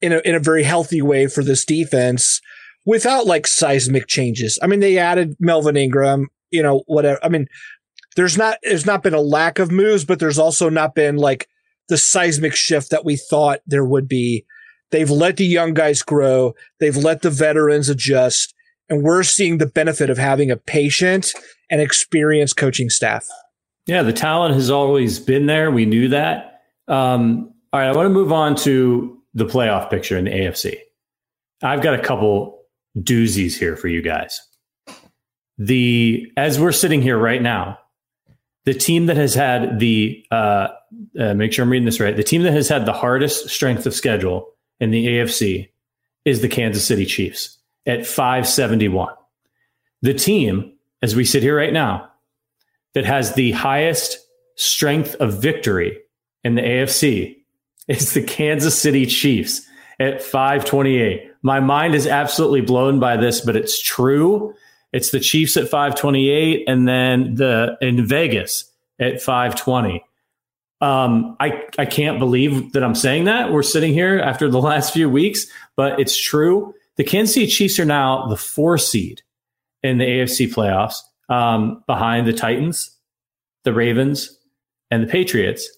[0.00, 2.40] in a, in a very healthy way for this defense
[2.84, 4.58] without like seismic changes.
[4.62, 7.18] I mean, they added Melvin Ingram, you know, whatever.
[7.24, 7.46] I mean,
[8.14, 11.48] there's not, there's not been a lack of moves, but there's also not been like
[11.88, 14.44] the seismic shift that we thought there would be.
[14.92, 16.54] They've let the young guys grow.
[16.78, 18.54] They've let the veterans adjust.
[18.88, 21.32] And we're seeing the benefit of having a patient
[21.70, 23.26] and experienced coaching staff.
[23.86, 25.70] Yeah, the talent has always been there.
[25.70, 26.60] We knew that.
[26.86, 30.76] Um, all right, I want to move on to the playoff picture in the AFC.
[31.62, 32.60] I've got a couple
[32.98, 34.40] doozies here for you guys.
[35.56, 37.78] The as we're sitting here right now,
[38.64, 40.68] the team that has had the uh,
[41.18, 42.16] uh, make sure I'm reading this right.
[42.16, 44.51] The team that has had the hardest strength of schedule
[44.82, 45.68] in the AFC
[46.24, 47.56] is the Kansas City Chiefs
[47.86, 49.14] at 571.
[50.02, 50.72] The team,
[51.02, 52.10] as we sit here right now,
[52.94, 54.18] that has the highest
[54.56, 55.98] strength of victory
[56.42, 57.36] in the AFC
[57.86, 59.64] is the Kansas City Chiefs
[60.00, 61.30] at 528.
[61.42, 64.52] My mind is absolutely blown by this, but it's true.
[64.92, 68.64] It's the Chiefs at 528 and then the in Vegas
[68.98, 70.04] at 520.
[70.82, 73.52] Um, I, I can't believe that I'm saying that.
[73.52, 76.74] We're sitting here after the last few weeks, but it's true.
[76.96, 79.22] The Kansas City Chiefs are now the four seed
[79.82, 80.96] in the AFC playoffs
[81.28, 82.98] um, behind the Titans,
[83.64, 84.38] the Ravens,
[84.90, 85.70] and the Patriots.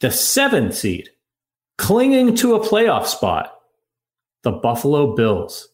[0.00, 1.10] The seventh seed,
[1.78, 3.54] clinging to a playoff spot,
[4.42, 5.68] the Buffalo Bills.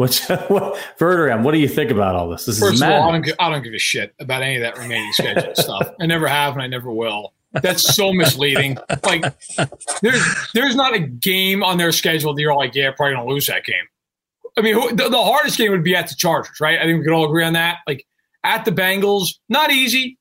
[0.00, 2.46] What's what, Verderame, what do you think about all this?
[2.46, 3.24] This First is of all, I mad.
[3.26, 5.90] don't, I don't give a shit about any of that remaining schedule stuff.
[6.00, 7.34] I never have, and I never will.
[7.52, 8.78] That's so misleading.
[9.04, 9.24] Like,
[10.00, 10.24] there's
[10.54, 13.66] there's not a game on their schedule that you're like, yeah, probably gonna lose that
[13.66, 13.84] game.
[14.56, 16.78] I mean, who, the, the hardest game would be at the Chargers, right?
[16.78, 17.80] I think we could all agree on that.
[17.86, 18.06] Like
[18.42, 20.18] at the Bengals, not easy,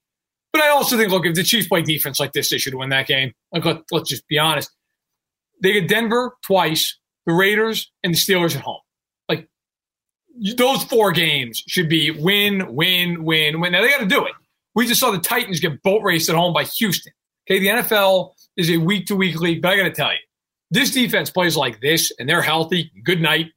[0.52, 2.90] but I also think, look, if the Chiefs play defense like this, they should win
[2.90, 3.32] that game.
[3.54, 4.72] Like, let, let's just be honest.
[5.64, 8.82] They get Denver twice, the Raiders, and the Steelers at home.
[10.58, 13.72] Those four games should be win, win, win, win.
[13.72, 14.34] Now they got to do it.
[14.76, 17.12] We just saw the Titans get boat raced at home by Houston.
[17.50, 20.20] Okay, the NFL is a week to week league, but I got to tell you,
[20.72, 22.92] this defense plays like this, and they're healthy.
[23.04, 23.48] Good night.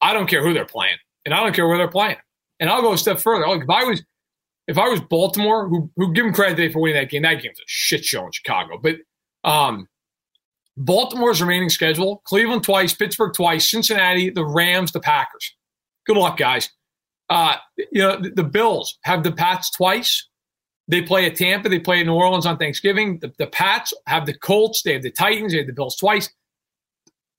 [0.00, 2.16] I don't care who they're playing, and I don't care where they're playing.
[2.60, 3.46] And I'll go a step further.
[3.46, 4.02] Like if I was,
[4.66, 7.58] if I was Baltimore, who who give them credit for winning that game, that game's
[7.58, 8.78] a shit show in Chicago.
[8.82, 8.96] But
[9.44, 9.88] um,
[10.76, 15.54] Baltimore's remaining schedule: Cleveland twice, Pittsburgh twice, Cincinnati, the Rams, the Packers.
[16.06, 16.70] Good luck, guys.
[17.30, 17.56] Uh,
[17.90, 20.28] you know the, the Bills have the Pats twice.
[20.88, 21.68] They play at Tampa.
[21.68, 23.18] They play at New Orleans on Thanksgiving.
[23.20, 24.82] The, the Pats have the Colts.
[24.82, 25.52] They have the Titans.
[25.52, 26.28] They have the Bills twice.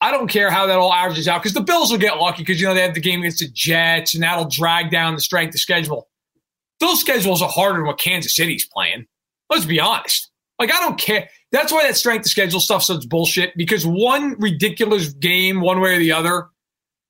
[0.01, 2.59] I don't care how that all averages out because the Bills will get lucky because
[2.59, 5.53] you know they have the game against the Jets and that'll drag down the strength
[5.53, 6.09] of schedule.
[6.79, 9.05] Those schedules are harder than what Kansas City's playing.
[9.49, 10.29] Let's be honest.
[10.59, 11.29] Like I don't care.
[11.51, 15.95] That's why that strength of schedule stuff such bullshit because one ridiculous game, one way
[15.95, 16.49] or the other,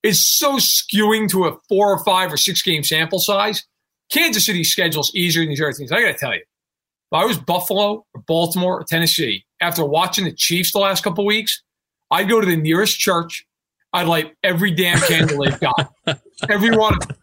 [0.05, 3.65] is so skewing to a four or five or six game sample size.
[4.11, 5.91] Kansas City's schedule is easier than these other teams.
[5.91, 10.25] I got to tell you, if I was Buffalo or Baltimore or Tennessee, after watching
[10.25, 11.63] the Chiefs the last couple weeks,
[12.11, 13.45] I'd go to the nearest church.
[13.93, 15.93] I'd light every damn candle they've got,
[16.49, 17.17] every one of them.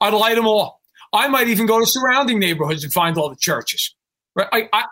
[0.00, 0.80] I'd light them all.
[1.12, 3.94] I might even go to surrounding neighborhoods and find all the churches.
[4.34, 4.48] Right?
[4.52, 4.84] I, I,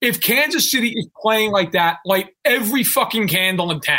[0.00, 3.98] if Kansas City is playing like that, light every fucking candle in town,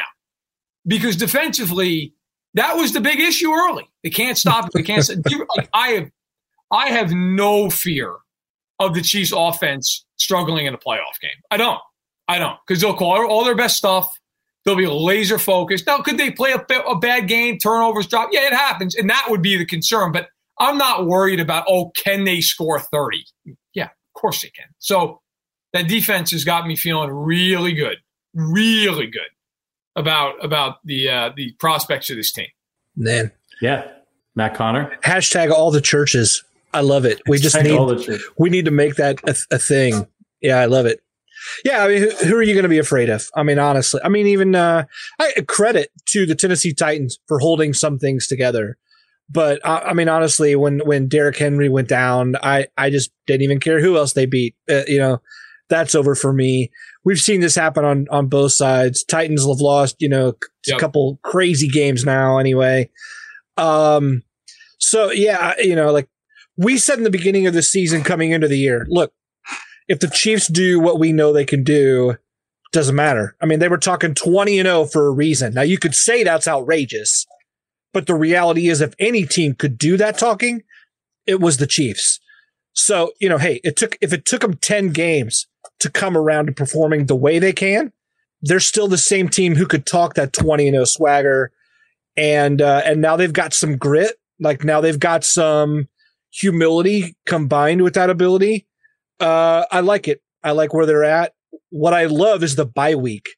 [0.87, 2.13] because defensively,
[2.55, 3.89] that was the big issue early.
[4.03, 4.71] They can't stop it.
[4.73, 5.07] They can't.
[5.55, 6.11] like, I have,
[6.71, 8.15] I have no fear
[8.79, 11.31] of the Chiefs' offense struggling in a playoff game.
[11.51, 11.79] I don't.
[12.27, 14.15] I don't because they'll call all their best stuff.
[14.63, 15.87] They'll be laser focused.
[15.87, 18.29] Now, could they play a, a bad game, turnovers drop?
[18.31, 20.11] Yeah, it happens, and that would be the concern.
[20.11, 20.27] But
[20.59, 23.25] I'm not worried about oh, can they score 30?
[23.73, 24.67] Yeah, of course they can.
[24.77, 25.21] So
[25.73, 27.97] that defense has got me feeling really good,
[28.33, 29.29] really good
[29.95, 32.47] about about the uh, the prospects of this team.
[32.95, 33.31] Man,
[33.61, 33.87] yeah,
[34.35, 34.97] Matt Conner.
[35.03, 36.43] Hashtag all the churches.
[36.73, 37.21] I love it.
[37.27, 37.79] We just need
[38.37, 40.07] we need to make that a, a, thing.
[40.41, 41.01] Yeah, I love it.
[41.65, 43.27] Yeah, I mean, who, who are you going to be afraid of?
[43.35, 44.85] I mean, honestly, I mean, even uh,
[45.19, 48.77] I credit to the Tennessee Titans for holding some things together.
[49.29, 53.43] But uh, I mean, honestly, when when Derrick Henry went down, I I just didn't
[53.43, 54.55] even care who else they beat.
[54.69, 55.21] Uh, you know,
[55.69, 56.71] that's over for me.
[57.09, 59.03] We've seen this happen on on both sides.
[59.03, 60.35] Titans have lost, you know,
[60.67, 60.77] yep.
[60.77, 62.37] a couple crazy games now.
[62.37, 62.91] Anyway,
[63.57, 64.21] um,
[64.77, 66.07] so yeah, you know, like
[66.55, 69.11] we said in the beginning of the season, coming into the year, look,
[69.87, 72.15] if the Chiefs do what we know they can do,
[72.73, 73.35] doesn't matter.
[73.41, 75.55] I mean, they were talking twenty and zero oh for a reason.
[75.55, 77.25] Now you could say that's outrageous,
[77.91, 80.61] but the reality is, if any team could do that talking,
[81.25, 82.19] it was the Chiefs.
[82.73, 85.47] So, you know, hey, it took, if it took them 10 games
[85.79, 87.91] to come around to performing the way they can,
[88.41, 91.51] they're still the same team who could talk that 20 and 0 swagger.
[92.15, 94.15] And, uh, and now they've got some grit.
[94.39, 95.87] Like now they've got some
[96.31, 98.67] humility combined with that ability.
[99.19, 100.21] Uh, I like it.
[100.43, 101.33] I like where they're at.
[101.69, 103.29] What I love is the bye week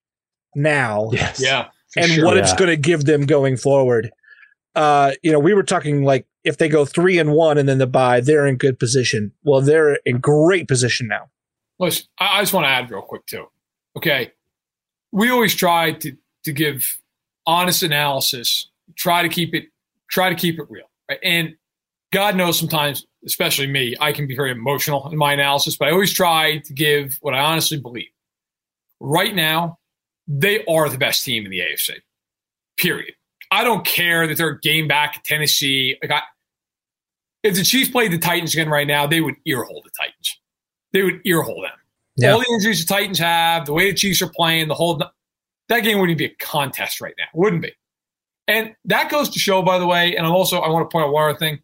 [0.56, 1.10] now.
[1.12, 1.42] Yes.
[1.42, 1.70] Yeah.
[1.98, 2.44] And sure, what yeah.
[2.44, 4.12] it's going to give them going forward.
[4.76, 7.80] Uh, you know, we were talking like if they go three and one and then
[7.80, 9.32] the bye, they're in good position.
[9.44, 11.30] Well, they're in great position now.
[11.82, 13.48] Listen, I just want to add real quick too.
[13.98, 14.32] Okay,
[15.12, 16.86] we always try to to give
[17.48, 19.66] honest analysis, try to keep it
[20.10, 21.20] try to keep it real, right?
[21.24, 21.56] And
[22.14, 25.92] God knows sometimes, especially me, I can be very emotional in my analysis, but I
[25.92, 28.10] always try to give what I honestly believe.
[29.00, 29.80] Right now,
[30.28, 31.96] they are the best team in the AFC.
[32.78, 33.16] Period.
[33.50, 35.98] I don't care that they're game back at Tennessee.
[36.02, 36.22] Like I,
[37.42, 40.41] if the Chiefs played the Titans again right now, they would earhole the Titans.
[40.94, 41.78] They would earhole them.
[42.18, 42.34] Yeah.
[42.34, 45.02] All the injuries the Titans have, the way the Chiefs are playing, the whole
[45.70, 47.26] that game wouldn't be a contest right now.
[47.34, 47.72] Wouldn't be.
[48.48, 51.06] And that goes to show, by the way, and I'm also I want to point
[51.06, 51.60] out one other thing.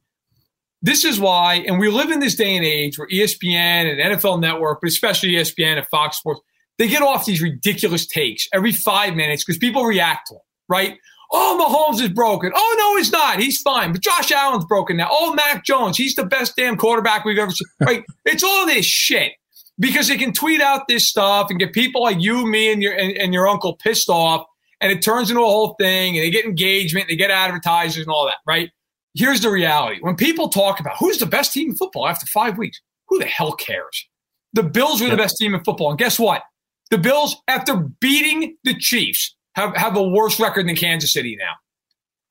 [0.81, 4.39] This is why, and we live in this day and age where ESPN and NFL
[4.39, 6.39] Network, but especially ESPN and Fox Sports,
[6.77, 10.97] they get off these ridiculous takes every five minutes because people react to them, right?
[11.31, 12.51] Oh, Mahomes is broken.
[12.55, 13.39] Oh, no, he's not.
[13.39, 13.91] He's fine.
[13.91, 15.09] But Josh Allen's broken now.
[15.11, 17.67] Oh, Mac Jones, he's the best damn quarterback we've ever seen.
[17.81, 18.05] Right?
[18.25, 19.33] it's all this shit
[19.79, 22.93] because they can tweet out this stuff and get people like you, me, and your
[22.93, 24.45] and, and your uncle pissed off,
[24.81, 28.09] and it turns into a whole thing, and they get engagement, they get advertisers and
[28.09, 28.37] all that.
[28.45, 28.71] Right?
[29.13, 32.57] Here's the reality: when people talk about who's the best team in football after five
[32.57, 34.07] weeks, who the hell cares?
[34.53, 36.41] The Bills were the best team in football, and guess what?
[36.89, 41.53] The Bills, after beating the Chiefs, have, have a worse record than Kansas City now.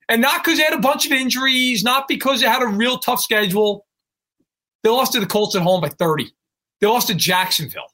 [0.09, 2.97] And not because they had a bunch of injuries, not because they had a real
[2.97, 3.85] tough schedule.
[4.83, 6.31] They lost to the Colts at home by 30.
[6.79, 7.91] They lost to Jacksonville.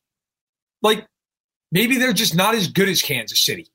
[0.83, 1.07] Like,
[1.71, 3.67] maybe they're just not as good as Kansas City.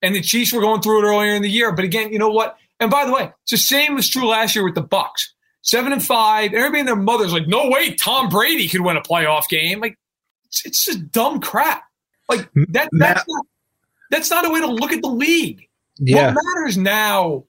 [0.00, 1.72] And the Chiefs were going through it earlier in the year.
[1.72, 2.56] But again, you know what?
[2.78, 5.30] And by the way, it's the same was true last year with the Bucs.
[5.62, 6.52] Seven and five.
[6.52, 9.80] Everybody and their mother's like, no way, Tom Brady could win a playoff game.
[9.80, 9.98] Like,
[10.44, 11.82] it's, it's just dumb crap.
[12.28, 12.90] Like that.
[12.92, 13.46] That's not
[14.10, 15.68] that's not a way to look at the league.
[15.98, 16.26] Yeah.
[16.34, 17.44] What matters now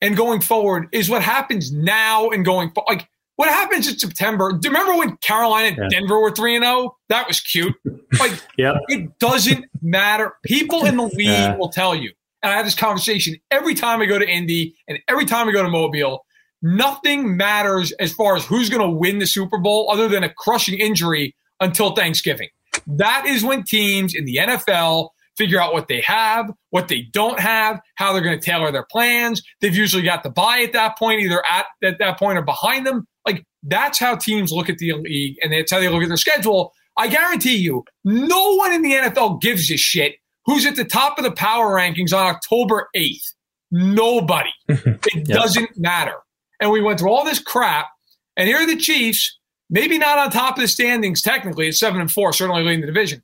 [0.00, 2.88] and going forward is what happens now and going forward.
[2.88, 4.52] Like what happens in September.
[4.52, 5.98] Do you remember when Carolina and yeah.
[5.98, 6.96] Denver were 3 and 0?
[7.08, 7.74] That was cute.
[8.20, 8.76] Like yep.
[8.86, 10.34] it doesn't matter.
[10.44, 11.56] People in the league yeah.
[11.56, 12.12] will tell you.
[12.44, 15.52] And I have this conversation every time I go to Indy and every time I
[15.52, 16.24] go to Mobile.
[16.62, 20.32] Nothing matters as far as who's going to win the Super Bowl other than a
[20.32, 22.48] crushing injury until Thanksgiving.
[22.86, 27.40] That is when teams in the NFL figure out what they have, what they don't
[27.40, 29.42] have, how they're going to tailor their plans.
[29.60, 32.86] They've usually got the bye at that point, either at, at that point or behind
[32.86, 33.06] them.
[33.26, 36.16] Like that's how teams look at the league and that's how they look at their
[36.16, 36.72] schedule.
[36.96, 40.16] I guarantee you, no one in the NFL gives a shit
[40.46, 43.32] who's at the top of the power rankings on October 8th.
[43.70, 44.50] Nobody.
[44.68, 46.14] it doesn't matter.
[46.60, 47.88] And we went through all this crap,
[48.36, 52.00] and here are the Chiefs, maybe not on top of the standings technically at seven
[52.00, 53.22] and four, certainly leading the division.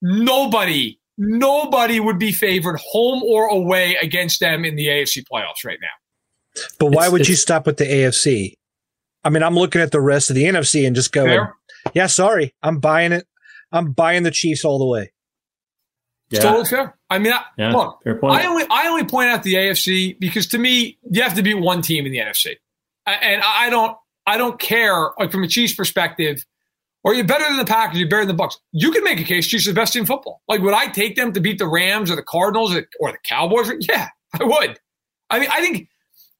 [0.00, 5.78] Nobody, nobody would be favored home or away against them in the AFC playoffs right
[5.80, 6.62] now.
[6.78, 8.54] But why It's- would you stop with the AFC?
[9.24, 11.54] I mean, I'm looking at the rest of the NFC and just going, Fair?
[11.94, 13.26] yeah, sorry, I'm buying it.
[13.72, 15.12] I'm buying the Chiefs all the way.
[16.30, 16.96] It's totally fair.
[17.08, 18.34] I mean, I, Yeah, look, fair point.
[18.34, 21.54] I only I only point out the AFC because to me, you have to beat
[21.54, 22.56] one team in the NFC,
[23.06, 23.96] and I don't
[24.26, 26.44] I don't care like from a Chiefs perspective.
[27.06, 28.56] Or you're better than the Packers, you're better than the Bucs.
[28.72, 30.42] You can make a case Chiefs are the best team in football.
[30.48, 33.18] Like, would I take them to beat the Rams or the Cardinals or, or the
[33.24, 33.70] Cowboys?
[33.88, 34.80] Yeah, I would.
[35.30, 35.88] I mean, I think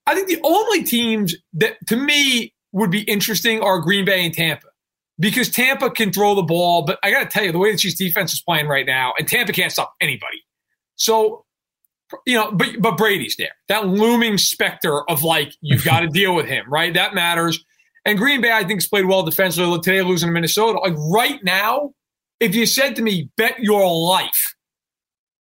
[0.05, 4.33] I think the only teams that to me would be interesting are Green Bay and
[4.33, 4.67] Tampa.
[5.17, 7.77] Because Tampa can throw the ball, but I got to tell you, the way the
[7.77, 10.43] Chiefs defense is playing right now, and Tampa can't stop anybody.
[10.95, 11.45] So,
[12.25, 13.55] you know, but but Brady's there.
[13.69, 16.93] That looming specter of like you've got to deal with him, right?
[16.93, 17.63] That matters.
[18.07, 19.79] And Green Bay, I think, has played well defensively.
[19.81, 20.79] Today, losing to Minnesota.
[20.79, 21.91] Like right now,
[22.39, 24.55] if you said to me, "Bet your life,"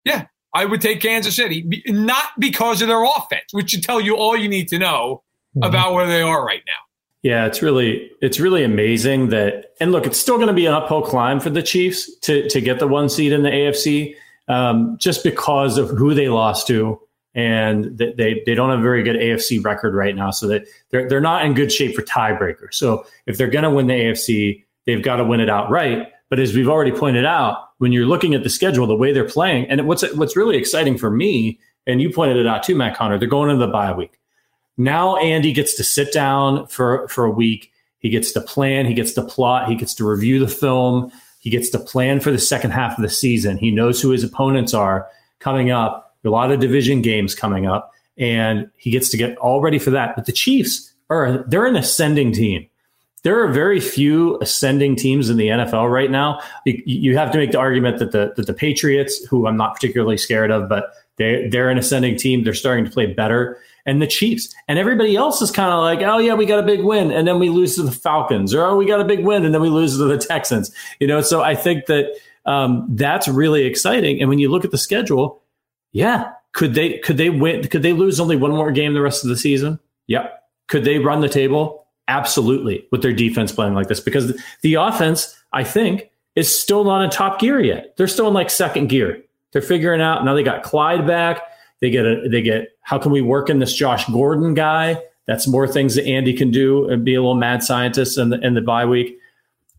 [0.03, 4.17] yeah, I would take Kansas City, not because of their offense, which should tell you
[4.17, 5.21] all you need to know
[5.61, 6.73] about where they are right now.
[7.21, 10.73] Yeah, it's really it's really amazing that and look, it's still going to be an
[10.73, 14.15] uphill climb for the Chiefs to to get the one seed in the AFC,
[14.47, 16.99] um, just because of who they lost to,
[17.35, 21.07] and they they don't have a very good AFC record right now, so that they're
[21.07, 22.73] they're not in good shape for tiebreaker.
[22.73, 26.11] So if they're going to win the AFC, they've got to win it outright.
[26.29, 29.27] But as we've already pointed out, when you're looking at the schedule, the way they're
[29.27, 32.95] playing, and what's what's really exciting for me, and you pointed it out too, Matt
[32.95, 34.17] Conner, they're going into the bye week.
[34.77, 37.71] Now Andy gets to sit down for for a week.
[37.99, 38.85] He gets to plan.
[38.85, 39.67] He gets to plot.
[39.67, 41.11] He gets to review the film.
[41.39, 43.57] He gets to plan for the second half of the season.
[43.57, 45.07] He knows who his opponents are
[45.39, 46.04] coming up.
[46.25, 49.91] A lot of division games coming up, and he gets to get all ready for
[49.91, 50.15] that.
[50.15, 52.67] But the Chiefs are they're an ascending team.
[53.23, 56.41] There are very few ascending teams in the NFL right now.
[56.65, 60.17] You, have to make the argument that the that the Patriots, who I'm not particularly
[60.17, 62.43] scared of, but they they're an ascending team.
[62.43, 66.01] They're starting to play better, and the Chiefs and everybody else is kind of like,
[66.01, 68.63] oh yeah, we got a big win, and then we lose to the Falcons, or
[68.63, 70.71] oh we got a big win, and then we lose to the Texans.
[70.99, 72.13] You know, so I think that
[72.45, 74.21] um, that's really exciting.
[74.21, 75.41] And when you look at the schedule,
[75.95, 77.65] yeah, could they could they win?
[77.69, 79.79] Could they lose only one more game the rest of the season?
[80.07, 80.43] Yep.
[80.67, 81.87] Could they run the table?
[82.09, 87.01] Absolutely, with their defense playing like this, because the offense, I think, is still not
[87.01, 87.95] in top gear yet.
[87.95, 89.23] They're still in like second gear.
[89.53, 90.33] They're figuring out now.
[90.33, 91.41] They got Clyde back.
[91.79, 92.27] They get a.
[92.29, 92.77] They get.
[92.81, 95.01] How can we work in this Josh Gordon guy?
[95.27, 98.45] That's more things that Andy can do and be a little mad scientist in the
[98.45, 99.17] in the bye week.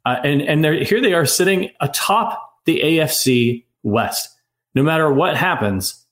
[0.07, 4.31] Uh, and and they're, here they are sitting atop the AFC West.
[4.75, 6.06] No matter what happens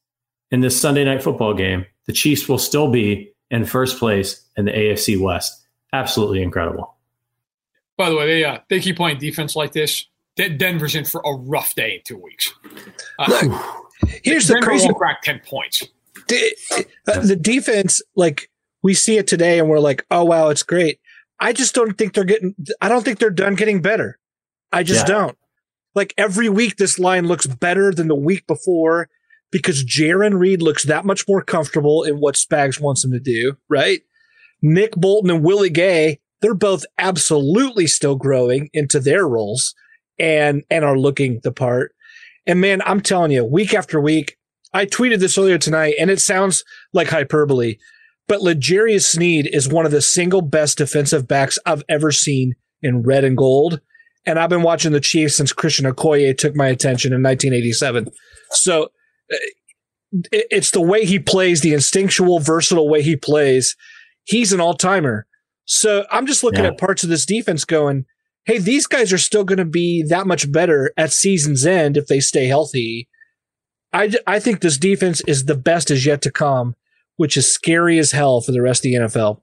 [0.50, 4.64] in this Sunday night football game, the Chiefs will still be in first place in
[4.64, 5.64] the AFC West.
[5.92, 6.94] Absolutely incredible.
[7.96, 10.06] By the way, they uh, they keep playing defense like this.
[10.36, 12.52] De- Denver's in for a rough day in two weeks.
[13.18, 13.76] Uh,
[14.24, 15.84] Here's the crazy will crack ten points.
[16.28, 18.50] the, uh, the defense, like
[18.82, 20.98] we see it today, and we're like, oh wow, it's great.
[21.38, 22.54] I just don't think they're getting.
[22.80, 24.18] I don't think they're done getting better.
[24.72, 25.14] I just Yeah.
[25.14, 25.38] don't.
[25.94, 29.08] Like every week, this line looks better than the week before
[29.54, 33.56] because Jarran Reed looks that much more comfortable in what Spags wants him to do.
[33.70, 34.00] Right?
[34.60, 39.72] Nick Bolton and Willie Gay, they're both absolutely still growing into their roles
[40.18, 41.94] and and are looking the part.
[42.48, 44.36] And man, I'm telling you, week after week,
[44.72, 47.76] I tweeted this earlier tonight, and it sounds like hyperbole,
[48.26, 53.02] but L'Jarius Sneed is one of the single best defensive backs I've ever seen in
[53.02, 53.80] red and gold.
[54.26, 58.08] And I've been watching the Chiefs since Christian Okoye took my attention in 1987.
[58.50, 58.90] So
[59.32, 59.36] Uh,
[60.32, 63.76] it's the way he plays, the instinctual, versatile way he plays.
[64.24, 65.26] He's an all timer.
[65.64, 66.70] So I'm just looking Yeah.
[66.70, 68.04] at parts of this defense going,
[68.44, 72.06] hey, these guys are still going to be that much better at season's end if
[72.06, 73.08] they stay healthy.
[73.92, 76.74] I, I think this defense is the best is yet to come,
[77.16, 79.40] which is scary as hell for the rest of the NFL.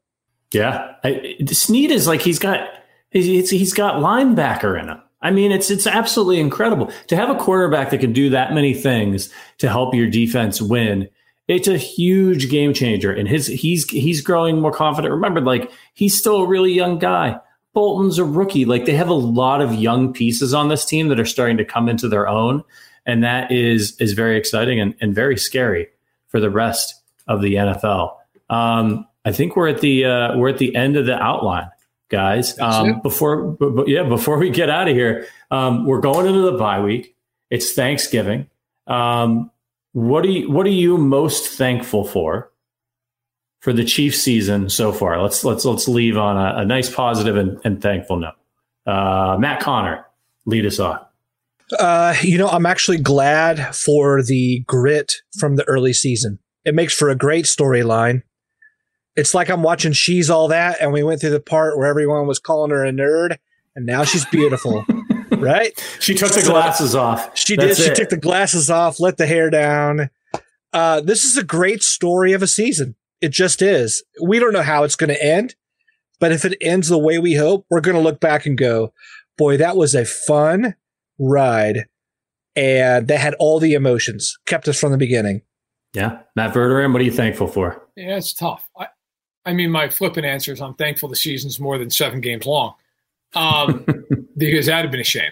[0.53, 2.67] Yeah, I, Sneed is like he's got
[3.09, 5.01] he's, he's got linebacker in him.
[5.21, 8.73] I mean, it's it's absolutely incredible to have a quarterback that can do that many
[8.73, 11.09] things to help your defense win.
[11.47, 15.13] It's a huge game changer, and his he's he's growing more confident.
[15.13, 17.39] Remember, like he's still a really young guy.
[17.73, 18.65] Bolton's a rookie.
[18.65, 21.65] Like they have a lot of young pieces on this team that are starting to
[21.65, 22.63] come into their own.
[23.05, 25.87] and that is is very exciting and, and very scary
[26.27, 28.15] for the rest of the NFL.
[28.49, 31.69] Um, I think we're at the uh, we're at the end of the outline,
[32.11, 32.59] guys.
[32.59, 36.41] Um, before, b- b- yeah, before we get out of here, um, we're going into
[36.41, 37.15] the bye week.
[37.49, 38.47] It's Thanksgiving.
[38.85, 39.49] Um,
[39.93, 42.51] what are you What are you most thankful for
[43.61, 45.21] for the Chiefs season so far?
[45.21, 48.35] Let's let's let's leave on a, a nice positive and, and thankful note.
[48.85, 50.05] Uh, Matt Conner,
[50.45, 51.07] lead us off.
[51.77, 56.39] Uh, you know, I'm actually glad for the grit from the early season.
[56.65, 58.23] It makes for a great storyline.
[59.15, 62.27] It's like I'm watching She's All That, and we went through the part where everyone
[62.27, 63.37] was calling her a nerd,
[63.75, 64.85] and now she's beautiful,
[65.31, 65.77] right?
[65.99, 67.37] She took the glasses off.
[67.37, 67.83] She That's did.
[67.83, 67.95] She it.
[67.95, 70.09] took the glasses off, let the hair down.
[70.73, 72.95] Uh, this is a great story of a season.
[73.19, 74.03] It just is.
[74.23, 75.55] We don't know how it's going to end,
[76.19, 78.93] but if it ends the way we hope, we're going to look back and go,
[79.37, 80.75] boy, that was a fun
[81.19, 81.85] ride.
[82.55, 85.41] And they had all the emotions, kept us from the beginning.
[85.93, 87.85] Yeah, Matt Verderame, what are you thankful for?
[87.95, 88.67] Yeah, it's tough.
[88.77, 88.87] I,
[89.45, 92.75] I mean, my flippant answer is I'm thankful the season's more than seven games long,
[93.33, 93.85] um,
[94.37, 95.31] because that'd have been a shame.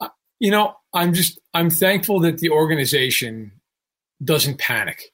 [0.00, 0.08] Uh,
[0.40, 3.52] You know, I'm just I'm thankful that the organization
[4.22, 5.12] doesn't panic.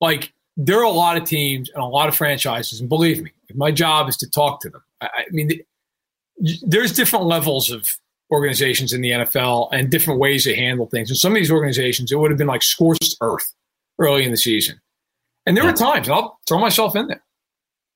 [0.00, 3.32] Like there are a lot of teams and a lot of franchises, and believe me,
[3.54, 4.82] my job is to talk to them.
[5.00, 5.64] I, I mean, the,
[6.62, 7.88] there's different levels of
[8.30, 11.10] organizations in the NFL and different ways they handle things.
[11.10, 13.52] And some of these organizations, it would have been like scorched earth
[13.98, 14.80] early in the season.
[15.50, 15.72] And there Yeah.
[15.72, 17.24] were times, and I'll throw myself in there.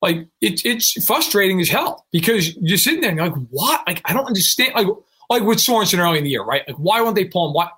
[0.01, 3.81] Like it's it's frustrating as hell because you're sitting there and you're like, what?
[3.87, 4.73] Like I don't understand.
[4.75, 4.87] Like
[5.29, 6.63] like with Sorensen early in the year, right?
[6.67, 7.53] Like why won't they pull him?
[7.53, 7.69] Why?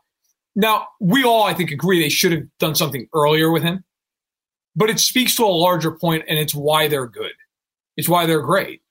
[0.55, 3.83] Now we all, I think, agree they should have done something earlier with him.
[4.75, 7.33] But it speaks to a larger point, and it's why they're good.
[7.97, 8.81] It's why they're great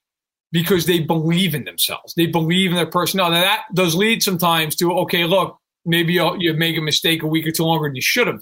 [0.53, 2.15] because they believe in themselves.
[2.15, 3.31] They believe in their personnel.
[3.33, 7.45] Now that does lead sometimes to okay, look, maybe you make a mistake a week
[7.45, 8.41] or two longer than you should have.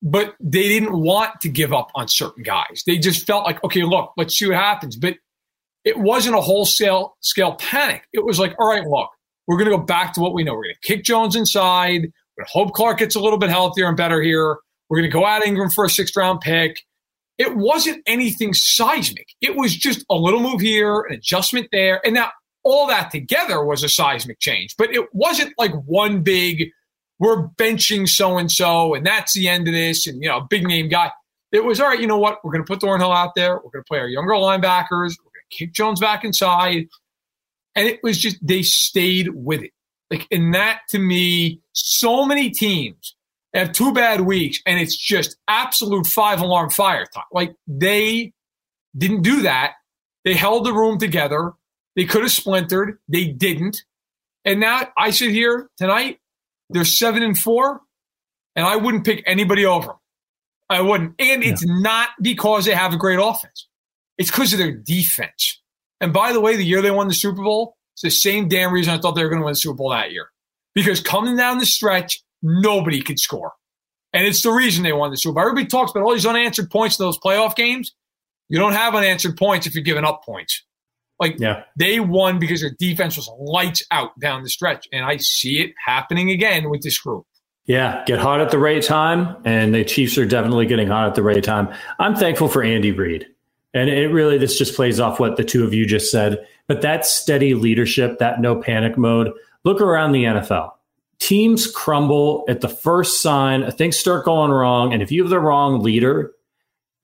[0.00, 2.84] But they didn't want to give up on certain guys.
[2.86, 4.96] They just felt like, okay, look, let's see what happens.
[4.96, 5.16] But
[5.84, 8.04] it wasn't a wholesale scale panic.
[8.12, 9.10] It was like, all right, look,
[9.46, 10.54] we're going to go back to what we know.
[10.54, 12.02] We're going to kick Jones inside.
[12.36, 14.58] We're going to hope Clark gets a little bit healthier and better here.
[14.88, 16.84] We're going to go at Ingram for a sixth round pick.
[17.38, 19.28] It wasn't anything seismic.
[19.40, 22.00] It was just a little move here, an adjustment there.
[22.04, 22.30] And now
[22.64, 26.70] all that together was a seismic change, but it wasn't like one big,
[27.18, 30.66] we're benching so and so, and that's the end of this, and, you know, big
[30.66, 31.10] name guy.
[31.50, 32.38] It was, all right, you know what?
[32.44, 33.54] We're going to put Thornhill out there.
[33.54, 35.16] We're going to play our younger linebackers.
[35.18, 36.88] We're going to kick Jones back inside.
[37.74, 39.72] And it was just, they stayed with it.
[40.10, 43.14] Like, and that to me, so many teams
[43.54, 47.24] have two bad weeks and it's just absolute five alarm fire time.
[47.32, 48.32] Like they
[48.96, 49.74] didn't do that.
[50.24, 51.52] They held the room together.
[51.96, 52.98] They could have splintered.
[53.08, 53.84] They didn't.
[54.44, 56.17] And now I sit here tonight.
[56.70, 57.80] They're seven and four,
[58.56, 59.96] and I wouldn't pick anybody over them.
[60.70, 61.14] I wouldn't.
[61.18, 63.68] And it's not because they have a great offense.
[64.18, 65.62] It's because of their defense.
[66.00, 68.72] And by the way, the year they won the Super Bowl, it's the same damn
[68.72, 70.28] reason I thought they were going to win the Super Bowl that year.
[70.74, 73.52] Because coming down the stretch, nobody could score.
[74.12, 75.42] And it's the reason they won the Super Bowl.
[75.42, 77.94] Everybody talks about all these unanswered points in those playoff games.
[78.48, 80.64] You don't have unanswered points if you're giving up points.
[81.20, 81.62] Like Yeah.
[81.76, 84.86] they won because their defense was lights out down the stretch.
[84.92, 87.26] And I see it happening again with this group.
[87.66, 91.14] Yeah, get hot at the right time, and the Chiefs are definitely getting hot at
[91.14, 91.68] the right time.
[91.98, 93.26] I'm thankful for Andy Reid,
[93.74, 96.46] and it really this just plays off what the two of you just said.
[96.66, 99.32] But that steady leadership, that no panic mode.
[99.64, 100.70] Look around the NFL.
[101.18, 103.70] Teams crumble at the first sign.
[103.72, 106.32] Things start going wrong, and if you have the wrong leader,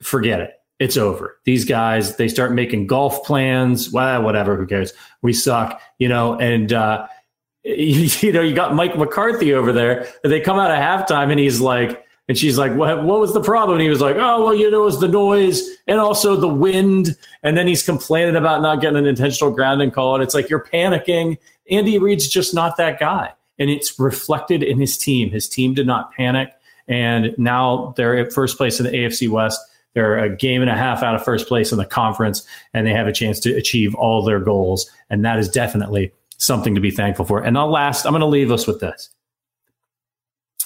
[0.02, 0.52] forget it.
[0.80, 1.38] It's over.
[1.44, 3.90] These guys, they start making golf plans.
[3.90, 4.56] Well, whatever.
[4.56, 4.92] Who cares?
[5.22, 6.38] We suck, you know.
[6.38, 7.06] And uh,
[7.64, 10.06] you know, you got Mike McCarthy over there.
[10.22, 13.34] And they come out at halftime, and he's like, and she's like, what, what was
[13.34, 13.76] the problem?
[13.76, 16.48] And he was like, oh, well, you know, it was the noise and also the
[16.48, 17.16] wind.
[17.42, 20.14] And then he's complaining about not getting an intentional grounding call.
[20.14, 21.36] And it's like, you're panicking.
[21.70, 23.32] Andy Reid's just not that guy.
[23.58, 25.30] And it's reflected in his team.
[25.30, 26.50] His team did not panic.
[26.88, 29.60] And now they're at first place in the AFC West.
[29.94, 32.92] They're a game and a half out of first place in the conference, and they
[32.92, 34.90] have a chance to achieve all their goals.
[35.08, 37.42] And that is definitely something to be thankful for.
[37.42, 39.10] And I'll last, I'm going to leave us with this.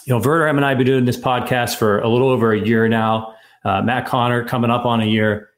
[0.07, 2.59] You know, Verder and I have been doing this podcast for a little over a
[2.59, 3.35] year now.
[3.65, 5.51] Uh, Matt Conner coming up on a year.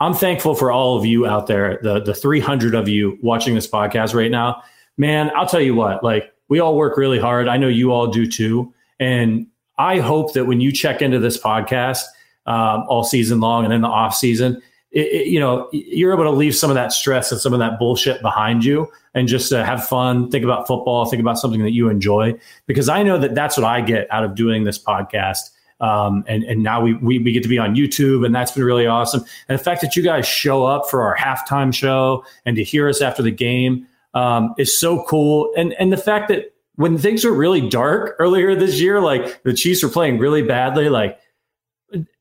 [0.00, 3.68] I'm thankful for all of you out there, the the 300 of you watching this
[3.68, 4.62] podcast right now.
[4.96, 7.48] Man, I'll tell you what, like we all work really hard.
[7.48, 8.72] I know you all do too.
[8.98, 9.46] And
[9.78, 12.02] I hope that when you check into this podcast
[12.46, 14.62] um, all season long and in the off season,
[14.92, 17.60] it, it, you know, you're able to leave some of that stress and some of
[17.60, 21.62] that bullshit behind you and just uh, have fun, think about football, think about something
[21.62, 22.34] that you enjoy.
[22.66, 25.50] Because I know that that's what I get out of doing this podcast.
[25.80, 28.64] Um, and, and now we, we, we get to be on YouTube and that's been
[28.64, 29.24] really awesome.
[29.48, 32.88] And the fact that you guys show up for our halftime show and to hear
[32.88, 35.52] us after the game, um, is so cool.
[35.56, 39.54] And, and the fact that when things were really dark earlier this year, like the
[39.54, 41.18] Chiefs were playing really badly, like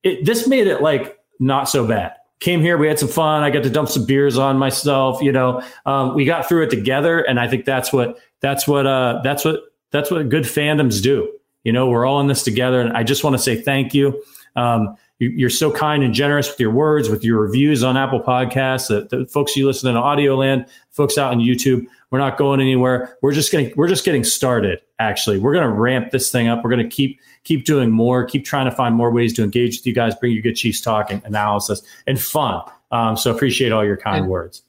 [0.04, 2.78] it, this made it like not so bad came here.
[2.78, 3.44] We had some fun.
[3.44, 5.22] I got to dump some beers on myself.
[5.22, 8.88] You know, um, we got through it together, and I think that's what that's what
[8.88, 11.32] uh, that's what that's what good fandoms do.
[11.64, 14.24] You know, we're all in this together, and I just want to say thank you.
[14.56, 18.22] Um, you are so kind and generous with your words, with your reviews on Apple
[18.22, 18.88] Podcasts.
[18.88, 21.86] The, the folks you listen in Audio Land, folks out on YouTube.
[22.10, 23.18] We're not going anywhere.
[23.22, 24.82] We're just getting we're just getting started.
[24.98, 26.64] Actually, we're going to ramp this thing up.
[26.64, 29.80] We're going to keep keep doing more, keep trying to find more ways to engage
[29.80, 32.64] with you guys, bring you good Chiefs talk and analysis and fun.
[32.92, 34.64] Um, so appreciate all your kind and words.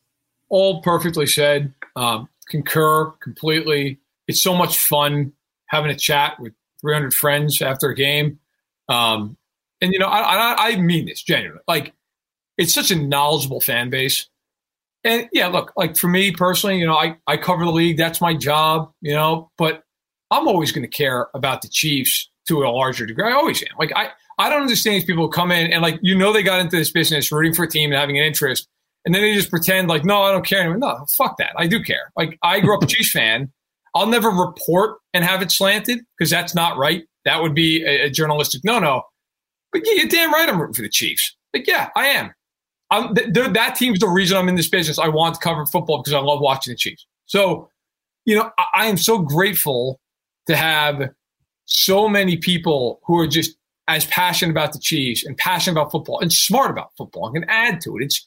[0.48, 1.72] All perfectly said.
[1.94, 3.98] Um, concur completely.
[4.26, 5.32] It's so much fun
[5.66, 8.38] having a chat with 300 friends after a game.
[8.88, 9.36] Um,
[9.80, 11.62] and you know, I, I, I mean this genuinely.
[11.68, 11.92] Like,
[12.58, 14.28] it's such a knowledgeable fan base.
[15.02, 17.96] And yeah, look, like for me personally, you know, I, I cover the league.
[17.96, 19.82] That's my job, you know, but
[20.30, 23.24] I'm always going to care about the Chiefs to a larger degree.
[23.24, 23.76] I always am.
[23.78, 26.60] Like I, I don't understand these people come in and like you know they got
[26.60, 28.68] into this business rooting for a team and having an interest,
[29.04, 30.78] and then they just pretend like no, I don't care anymore.
[30.78, 31.52] No, fuck that.
[31.56, 32.12] I do care.
[32.16, 33.52] Like I grew up a Chiefs fan.
[33.94, 37.04] I'll never report and have it slanted because that's not right.
[37.24, 39.02] That would be a, a journalistic no no.
[39.72, 40.48] But yeah, you're damn right.
[40.48, 41.36] I'm rooting for the Chiefs.
[41.54, 42.32] Like yeah, I am.
[42.90, 44.98] I'm, th- th- that team's the reason I'm in this business.
[44.98, 47.06] I want to cover football because I love watching the Chiefs.
[47.26, 47.70] So,
[48.24, 50.00] you know, I, I am so grateful
[50.46, 51.10] to have
[51.66, 53.56] so many people who are just
[53.86, 57.44] as passionate about the Chiefs and passionate about football and smart about football and can
[57.48, 58.02] add to it.
[58.02, 58.26] It's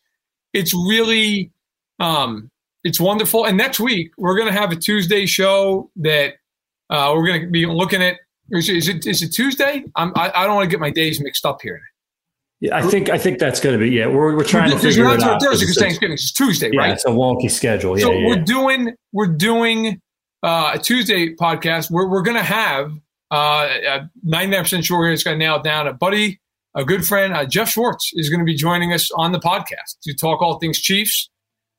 [0.53, 1.51] it's really
[1.99, 2.49] um,
[2.83, 3.45] it's wonderful.
[3.45, 6.35] And next week we're going to have a Tuesday show that
[6.89, 8.17] uh, we're going to be looking at.
[8.51, 9.83] Is, is it is it Tuesday?
[9.95, 11.81] I'm, I, I don't want to get my days mixed up here.
[12.59, 13.89] Yeah, I think I think that's going to be.
[13.89, 15.41] Yeah, we're we're trying to figure it out.
[15.41, 16.13] Thursday because Thanksgiving.
[16.13, 16.91] It's Tuesday, yeah, right?
[16.91, 17.97] It's a wonky schedule.
[17.97, 20.01] Yeah, so yeah, we're doing we're doing
[20.43, 21.91] uh, a Tuesday podcast.
[21.91, 22.91] We're we're going to have
[23.31, 25.87] uh, 99% sure it's going to nail it down.
[25.87, 26.39] A buddy,
[26.75, 29.97] a good friend, uh, Jeff Schwartz, is going to be joining us on the podcast
[30.03, 31.29] to talk all things Chiefs.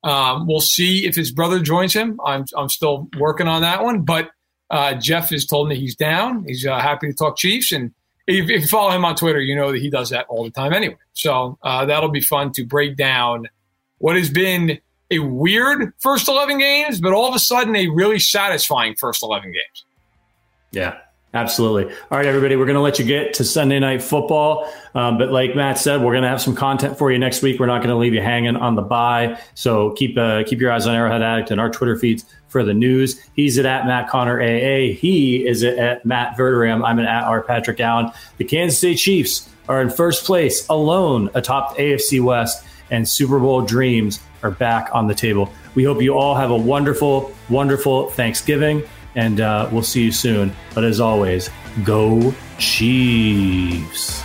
[0.02, 2.20] Um, we'll see if his brother joins him.
[2.26, 4.30] I'm, I'm still working on that one, but
[4.70, 6.44] uh, Jeff has told me he's down.
[6.46, 7.72] He's uh, happy to talk Chiefs.
[7.72, 7.92] And
[8.26, 10.50] if, if, you follow him on Twitter, you know that he does that all the
[10.50, 10.96] time anyway.
[11.12, 13.48] So uh, that'll be fun to break down
[13.98, 14.78] what has been
[15.10, 19.52] a weird first 11 games, but all of a sudden a really satisfying first 11
[19.52, 19.84] games.
[20.72, 20.98] Yeah,
[21.34, 21.92] Absolutely.
[21.92, 24.72] All right, everybody, we're going to let you get to Sunday night football.
[24.94, 27.58] Um, but like Matt said, we're going to have some content for you next week.
[27.58, 29.40] We're not going to leave you hanging on the bye.
[29.54, 32.72] So keep uh, keep your eyes on Arrowhead Addict and our Twitter feeds for the
[32.72, 33.20] news.
[33.34, 34.94] He's at, at Matt Conner AA.
[34.94, 36.86] He is at, at Matt Verderame.
[36.86, 38.12] I'm at, at R Patrick Allen.
[38.36, 43.40] The Kansas City Chiefs are in first place alone atop the AFC West, and Super
[43.40, 45.52] Bowl dreams are back on the table.
[45.74, 48.84] We hope you all have a wonderful, wonderful Thanksgiving
[49.16, 50.54] and uh, we'll see you soon.
[50.74, 51.50] But as always,
[51.84, 54.24] go Chiefs.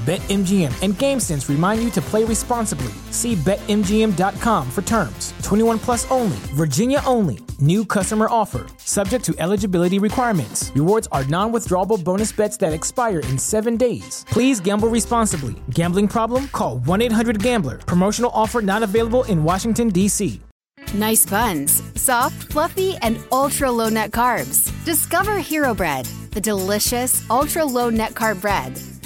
[0.00, 2.90] BetMGM and GameSense remind you to play responsibly.
[3.10, 5.34] See BetMGM.com for terms.
[5.42, 7.40] 21 plus only, Virginia only.
[7.60, 8.66] New customer offer.
[8.78, 10.72] Subject to eligibility requirements.
[10.74, 14.24] Rewards are non withdrawable bonus bets that expire in seven days.
[14.30, 15.54] Please gamble responsibly.
[15.68, 16.48] Gambling problem?
[16.48, 17.76] Call 1 800 Gambler.
[17.76, 20.40] Promotional offer not available in Washington, D.C.
[20.94, 24.72] Nice buns, soft, fluffy, and ultra low net carbs.
[24.86, 28.80] Discover Hero Bread, the delicious ultra low net carb bread